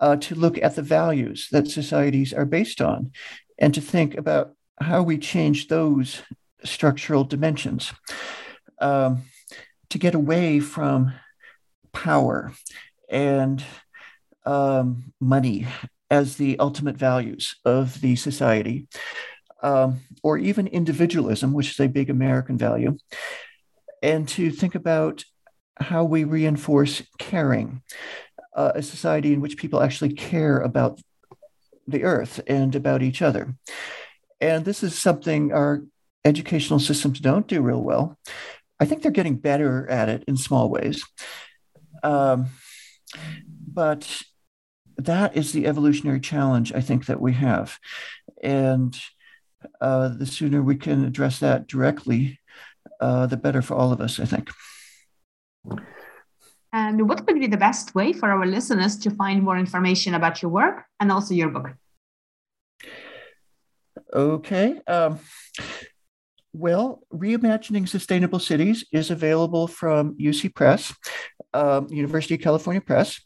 [0.00, 3.12] uh, to look at the values that societies are based on
[3.58, 6.22] and to think about how we change those
[6.64, 7.92] structural dimensions
[8.80, 9.24] um,
[9.90, 11.12] to get away from
[11.92, 12.54] power
[13.10, 13.62] and
[14.46, 15.66] um, money
[16.10, 18.88] as the ultimate values of the society,
[19.62, 22.96] um, or even individualism, which is a big American value,
[24.02, 25.24] and to think about
[25.80, 27.82] how we reinforce caring,
[28.54, 31.00] uh, a society in which people actually care about
[31.86, 33.54] the earth and about each other.
[34.40, 35.82] And this is something our
[36.24, 38.18] educational systems don't do real well.
[38.78, 41.04] I think they're getting better at it in small ways.
[42.02, 42.46] Um,
[43.66, 44.22] but
[44.96, 47.78] that is the evolutionary challenge I think that we have.
[48.42, 48.98] And
[49.80, 52.40] uh, the sooner we can address that directly,
[53.00, 54.50] uh, the better for all of us, I think.
[56.72, 60.40] And what would be the best way for our listeners to find more information about
[60.40, 61.70] your work and also your book?
[64.12, 64.80] Okay.
[64.86, 65.18] Um,
[66.52, 70.92] well, Reimagining Sustainable Cities is available from UC Press,
[71.54, 73.20] um, University of California Press,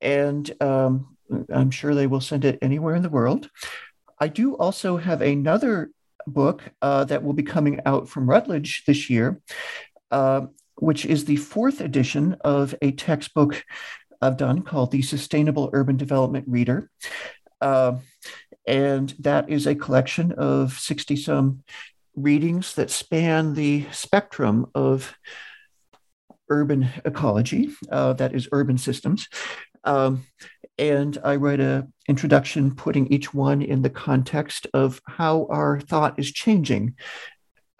[0.00, 1.16] and um,
[1.52, 3.50] I'm sure they will send it anywhere in the world.
[4.18, 5.90] I do also have another
[6.26, 9.40] book uh, that will be coming out from Routledge this year,
[10.10, 10.46] uh,
[10.80, 13.64] which is the fourth edition of a textbook
[14.20, 16.90] I've done called the Sustainable Urban Development Reader.
[17.60, 17.98] Uh,
[18.66, 21.62] and that is a collection of 60 some
[22.14, 25.16] readings that span the spectrum of
[26.48, 29.28] urban ecology, uh, that is, urban systems.
[29.84, 30.24] Um,
[30.78, 36.18] and I write an introduction putting each one in the context of how our thought
[36.18, 36.96] is changing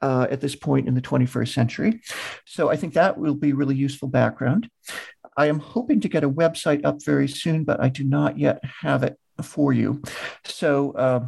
[0.02, 2.00] uh, at this point in the 21st century.
[2.46, 4.68] So I think that will be really useful background.
[5.36, 8.62] I am hoping to get a website up very soon, but I do not yet
[8.82, 10.02] have it for you.
[10.44, 11.26] So uh,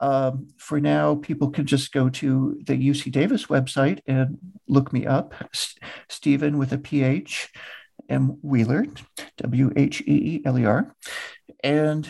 [0.00, 5.06] um, for now, people can just go to the UC Davis website and look me
[5.06, 5.76] up, S-
[6.08, 7.50] Stephen with a PH
[8.08, 8.38] M.
[8.42, 8.86] Wheeler,
[9.36, 10.94] W H E E L E R.
[11.62, 12.08] And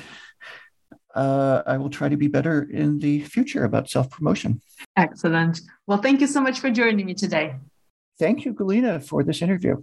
[1.15, 4.63] uh, I will try to be better in the future about self promotion.
[4.97, 5.61] Excellent.
[5.86, 7.57] Well, thank you so much for joining me today.
[8.18, 9.82] Thank you, Galina, for this interview.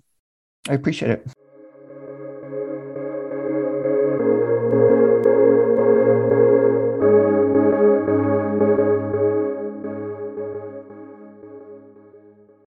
[0.67, 1.27] I appreciate it.